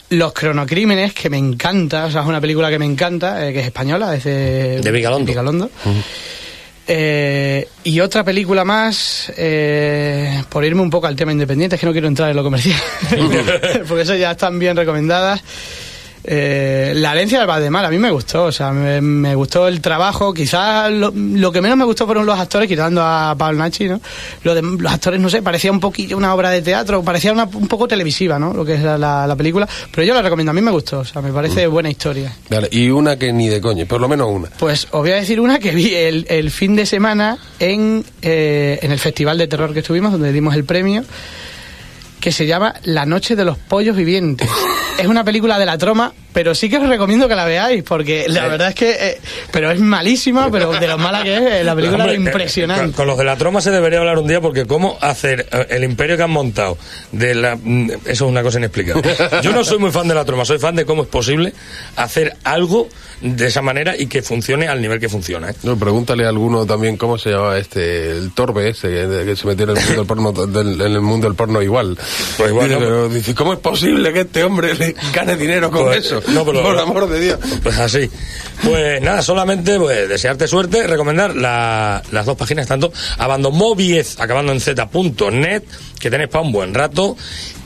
Los 0.10 0.34
cronocrímenes, 0.34 1.13
que 1.13 1.30
me 1.30 1.38
encanta, 1.38 2.06
o 2.06 2.12
sea, 2.12 2.22
es 2.22 2.28
una 2.28 2.41
película 2.41 2.70
que 2.70 2.80
me 2.80 2.86
encanta, 2.86 3.48
eh, 3.48 3.54
que 3.54 3.60
es 3.60 3.65
española, 3.68 4.15
es 4.15 4.24
de, 4.24 4.82
De 4.82 4.91
Vigalondo. 4.91 5.28
Vigalondo. 5.28 5.70
Eh, 6.88 7.68
y 7.84 8.00
otra 8.00 8.24
película 8.24 8.63
más, 8.63 9.32
eh, 9.38 10.44
por 10.50 10.63
irme 10.63 10.82
un 10.82 10.89
poco 10.89 11.08
al 11.08 11.15
tema 11.15 11.32
independiente, 11.32 11.76
es 11.76 11.80
que 11.80 11.86
no 11.88 11.91
quiero 11.91 12.08
entrar 12.08 12.30
en 12.30 12.36
lo 12.36 12.44
comercial, 12.44 12.80
porque 13.88 14.04
eso 14.04 14.15
ya 14.15 14.32
están 14.32 14.60
bien 14.60 14.76
recomendadas. 14.76 15.41
Eh, 16.28 16.94
la 16.96 17.12
herencia 17.14 17.38
del 17.38 17.48
Valdemar 17.48 17.86
a 17.86 17.90
mí 17.90 17.98
me 18.00 18.10
gustó, 18.10 18.46
o 18.46 18.52
sea, 18.52 18.72
me, 18.72 19.00
me 19.02 19.36
gustó 19.36 19.68
el 19.68 19.80
trabajo. 19.82 20.34
Quizás 20.34 20.92
lo, 20.92 21.12
lo 21.16 21.52
que 21.52 21.62
menos 21.62 21.78
me 21.78 21.86
gustó 21.86 22.06
fueron 22.06 22.26
los 22.26 22.38
actores, 22.40 22.68
quitando 22.68 23.02
a 23.04 23.36
Pablo 23.38 23.60
Nachi, 23.60 23.88
¿no? 23.88 24.02
Lo 24.44 24.56
de, 24.56 24.62
los 24.62 24.92
actores, 24.92 25.20
no 25.20 25.30
sé, 25.30 25.42
parecía 25.42 25.72
un 25.72 25.80
poquillo 25.80 26.18
una 26.18 26.34
obra 26.34 26.50
de 26.50 26.62
teatro, 26.62 27.04
parecía 27.04 27.32
una, 27.32 27.44
un 27.44 27.68
poco 27.68 27.88
televisiva, 27.88 28.40
¿no? 28.40 28.54
Lo 28.54 28.66
que 28.66 28.74
es 28.76 28.82
la, 28.82 28.98
la- 28.98 29.28
la 29.28 29.36
película, 29.36 29.68
pero 29.92 30.04
yo 30.06 30.14
la 30.14 30.22
recomiendo, 30.22 30.52
a 30.52 30.54
mí 30.54 30.62
me 30.62 30.72
gustó, 30.72 31.00
o 31.00 31.06
sea, 31.06 31.22
me 31.22 31.32
parece 31.32 31.68
buena 31.68 31.90
historia. 31.90 32.34
Vale, 32.50 32.70
y 32.72 32.90
una 32.90 33.18
que 33.18 33.32
ni 33.32 33.48
de 33.48 33.62
coño, 33.62 33.86
por 33.86 34.02
lo 34.02 34.08
menos 34.08 34.28
una. 34.32 34.50
Pues 34.58 34.86
os 34.92 35.02
voy 35.02 35.12
a 35.12 35.16
decir 35.16 35.40
una 35.40 35.60
que 35.60 35.72
vi 35.72 35.94
el, 35.94 36.26
el 36.30 36.50
fin 36.52 36.76
de 36.76 36.86
semana 36.86 37.38
en, 37.60 38.04
eh, 38.22 38.80
en 38.82 38.92
el 38.92 39.00
Festival 39.00 39.38
de 39.38 39.48
Terror 39.48 39.74
que 39.74 39.80
estuvimos, 39.80 40.12
donde 40.12 40.32
dimos 40.32 40.56
el 40.56 40.64
premio, 40.64 41.04
que 42.26 42.32
se 42.32 42.48
llama 42.48 42.74
La 42.86 43.06
Noche 43.06 43.36
de 43.36 43.46
los 43.46 43.56
Pollos 43.56 43.96
Vivientes. 43.96 44.50
es 44.98 45.06
una 45.06 45.24
película 45.24 45.60
de 45.60 45.68
la 45.68 45.78
troma, 45.78 46.12
pero 46.36 46.54
sí 46.54 46.69
que 46.69 46.78
os 46.78 46.88
recomiendo 46.88 47.28
que 47.30 47.34
la 47.36 47.45
veáis, 47.45 47.82
porque 47.84 48.26
la 48.28 48.48
verdad 48.48 48.67
es 48.69 48.76
que... 48.76 48.91
eh, 48.91 49.21
pero 49.52 49.71
es 49.71 49.80
malísima, 49.80 50.52
pero 50.52 50.71
de 50.74 50.88
lo 50.88 50.98
mala 50.98 51.24
que 51.24 51.34
es, 51.36 51.41
eh, 51.41 51.63
la 51.63 51.74
película 51.74 52.04
Hombre, 52.04 52.17
es 52.17 52.19
eh, 52.21 52.24
impresionante. 52.26 52.84
Con, 52.84 52.91
con 52.91 53.08
los 53.08 53.17
de 53.17 53.24
la 53.24 53.38
troma 53.38 53.62
se 53.62 53.71
debería 53.71 54.00
hablar 54.00 54.19
un 54.19 54.28
día 54.28 54.41
porque 54.41 54.65
cómo 54.65 54.98
hacer 55.02 55.48
eh, 55.52 55.65
el 55.69 55.84
imperio 55.86 56.17
que 56.17 56.24
han 56.24 56.32
montado 56.32 56.78
de 57.13 57.34
la 57.36 57.56
mm, 57.56 57.89
eso 58.06 58.12
es 58.12 58.21
una 58.21 58.43
cosa 58.43 58.60
inexplicable. 58.60 59.15
Yo 59.41 59.52
no 59.54 59.63
soy 59.63 59.80
muy 59.80 59.91
fan 59.91 60.08
de 60.10 60.13
la 60.13 60.26
troma, 60.26 60.43
soy 60.45 60.60
fan 60.60 60.76
de 60.76 60.86
cómo 60.86 61.04
es 61.04 61.08
posible 61.08 61.54
hacer 61.95 62.36
algo 62.43 62.89
de 63.21 63.48
esa 63.48 63.62
manera 63.62 63.95
y 63.98 64.08
que 64.08 64.21
funcione 64.21 64.67
al 64.67 64.82
nivel 64.82 65.00
que 65.00 65.08
funciona. 65.08 65.50
¿eh? 65.52 65.56
No, 65.63 65.78
pregúntale 65.78 66.26
a 66.26 66.30
alguno 66.30 66.65
también 66.65 66.98
cómo 66.98 67.17
se 67.17 67.30
llamaba 67.32 67.58
este, 67.58 68.12
el 68.12 68.34
Torbe 68.34 68.69
ese, 68.69 68.89
que, 68.89 69.24
que 69.26 69.36
se 69.38 69.48
metió 69.48 69.63
en 69.63 69.69
el 69.71 69.76
mundo 69.78 69.95
del 69.95 70.06
porno, 70.06 70.32
del- 70.48 70.82
en 70.82 70.91
el 70.93 71.02
mundo 71.02 71.28
del 71.28 71.36
porno 71.36 71.62
igual. 71.62 71.98
Pues 72.38 72.50
igual, 72.50 72.67
dice, 72.67 72.80
no, 72.80 72.86
pero 72.86 73.10
dice, 73.10 73.34
¿cómo 73.34 73.54
es 73.54 73.60
posible 73.60 74.12
que 74.12 74.21
este 74.21 74.43
hombre 74.43 74.76
le 74.76 74.93
gane 75.13 75.38
dinero 75.38 75.71
con 75.71 75.86
Pues, 75.86 76.06
eso? 76.06 76.21
No, 76.30 76.46
pero- 76.46 76.62
Por 76.64 76.80
amor 76.80 77.10
de 77.10 77.20
Dios. 77.20 77.40
Pues 77.64 77.78
así. 77.80 78.10
Pues 78.64 79.02
nada, 79.02 79.22
solamente 79.22 79.78
pues, 79.80 80.08
desearte 80.10 80.48
suerte, 80.48 80.88
recomendar 80.88 81.36
la- 81.36 82.02
las 82.12 82.26
dos 82.26 82.38
páginas, 82.38 82.68
tanto 82.68 82.92
abandomoviez, 83.18 84.20
acabando 84.20 84.52
en 84.52 84.60
z.net, 84.60 85.64
que 86.00 86.10
tenéis 86.10 86.30
para 86.30 86.44
un 86.44 86.52
buen 86.52 86.74
rato, 86.74 87.16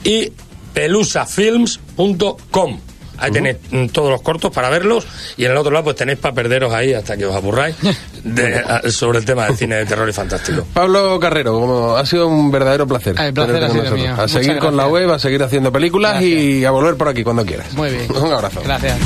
y 0.04 0.32
pelusafilms.com. 0.74 2.80
Ahí 3.19 3.32
tenéis 3.32 3.58
todos 3.91 4.10
los 4.10 4.21
cortos 4.21 4.51
para 4.51 4.69
verlos 4.69 5.05
y 5.38 5.45
en 5.45 5.51
el 5.51 5.58
otro 5.58 5.71
lado 5.71 5.84
pues 5.86 5.95
tenéis 5.95 6.19
para 6.19 6.34
perderos 6.34 6.73
ahí 6.73 6.93
hasta 6.93 7.17
que 7.17 7.25
os 7.25 7.36
aburráis 7.36 7.75
de- 8.23 8.55
a- 8.60 8.82
sobre 8.89 9.19
el 9.19 9.25
tema 9.25 9.45
del 9.45 9.55
cine 9.58 9.75
de 9.77 9.86
terror 9.86 10.08
y 10.08 10.13
fantástico. 10.13 10.65
Pablo 10.73 11.19
Carrero, 11.19 11.60
como 11.60 11.95
ha 11.95 12.05
sido 12.05 12.27
un 12.27 12.51
verdadero 12.51 12.88
placer. 12.88 13.15
El 13.19 13.34
placer 13.34 13.63
ha 13.63 13.69
sido 13.69 13.91
mío. 13.91 14.10
A 14.12 14.15
Muchas 14.15 14.32
seguir 14.32 14.58
con 14.60 14.75
la 14.77 14.88
web, 14.88 15.12
a 15.12 15.19
seguir 15.19 15.43
haciendo 15.43 15.71
películas 15.71 16.13
Gracias. 16.13 16.32
y 16.32 16.65
a 16.65 16.71
volver 16.71 16.95
por 16.95 17.08
aquí 17.10 17.23
cuando 17.23 17.45
quieras. 17.45 17.71
Muy 17.73 17.89
bien. 17.91 18.08
Un 18.15 18.32
abrazo. 18.32 18.62
Gracias. 18.63 18.97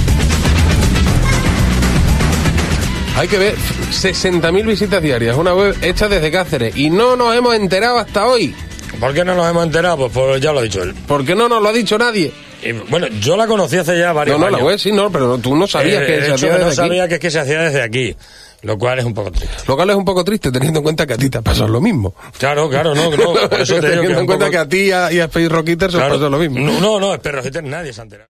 Hay 3.16 3.28
que 3.28 3.38
ver 3.38 3.56
60.000 3.92 4.66
visitas 4.66 5.02
diarias, 5.02 5.38
una 5.38 5.54
web 5.54 5.76
hecha 5.84 6.08
desde 6.08 6.32
Cáceres 6.32 6.76
y 6.76 6.90
no 6.90 7.16
nos 7.16 7.36
hemos 7.36 7.54
enterado 7.56 8.00
hasta 8.00 8.26
hoy. 8.26 8.56
¿Por 9.00 9.14
qué 9.14 9.24
no 9.24 9.36
nos 9.36 9.48
hemos 9.50 9.64
enterado? 9.66 9.98
Pues, 9.98 10.12
pues 10.14 10.42
ya 10.42 10.52
lo 10.52 10.60
ha 10.60 10.64
dicho 10.64 10.82
él. 10.82 10.96
Porque 11.08 11.36
no 11.36 11.48
nos 11.48 11.62
lo 11.62 11.70
ha 11.70 11.74
dicho 11.74 11.98
nadie. 11.98 12.32
Y, 12.66 12.72
bueno, 12.90 13.08
yo 13.20 13.36
la 13.38 13.48
conocí 13.48 13.78
hace 13.78 13.98
ya 14.00 14.14
varios 14.14 14.38
No, 14.38 14.42
no, 14.42 14.48
años. 14.48 14.60
la 14.60 14.66
web 14.66 14.80
sí, 14.80 14.92
no, 14.92 15.12
pero 15.12 15.38
tú 15.38 15.56
no 15.56 15.68
sabías 15.68 16.04
Eh, 16.04 16.06
que 16.06 16.26
se 16.26 16.32
hacía 16.34 16.48
que 16.54 16.60
no 16.60 16.66
desde 16.66 16.68
aquí. 16.68 16.76
sabía 16.76 17.08
que 17.08 17.14
es 17.16 17.20
que 17.20 17.32
se 17.32 17.40
hacía 17.40 17.62
desde 17.62 17.82
aquí, 17.82 18.16
lo 18.62 18.78
cual 18.78 19.00
es 19.00 19.06
un 19.06 19.14
poco 19.14 19.32
triste. 19.32 19.56
Lo 19.68 19.76
cual 19.76 19.90
es 19.90 19.96
un 19.96 20.06
poco 20.06 20.24
triste 20.24 20.52
teniendo 20.52 20.80
en 20.80 20.84
cuenta 20.84 21.06
que 21.06 21.14
a 21.14 21.18
ti 21.18 21.30
te 21.30 21.42
pasó 21.42 21.68
lo 21.68 21.82
mismo. 21.82 22.14
Claro, 22.38 22.70
claro, 22.70 22.96
no, 22.96 23.12
no. 23.12 23.34
Por 23.34 23.60
eso 23.62 23.80
te 23.80 23.90
digo 23.90 24.02
que 24.04 24.12
es 24.12 24.16
teniendo 24.16 24.20
en 24.22 24.26
cuenta 24.26 24.46
poco- 24.46 24.52
que 24.52 24.58
a 24.58 24.68
ti 24.70 24.78
y 24.86 24.92
a, 24.92 25.12
y 25.12 25.20
a 25.20 25.26
Space 25.26 25.50
Rocketers 25.50 25.94
os 25.96 26.00
Claro. 26.00 26.16
pasó 26.16 26.30
lo 26.30 26.38
mismo. 26.38 26.60
No, 26.60 26.80
no, 26.80 27.00
no, 27.00 27.14
es 27.14 27.20
perro, 27.20 27.42
nadie 27.64 27.92
se 27.94 28.02
ha 28.02 28.04
enterado. 28.04 28.30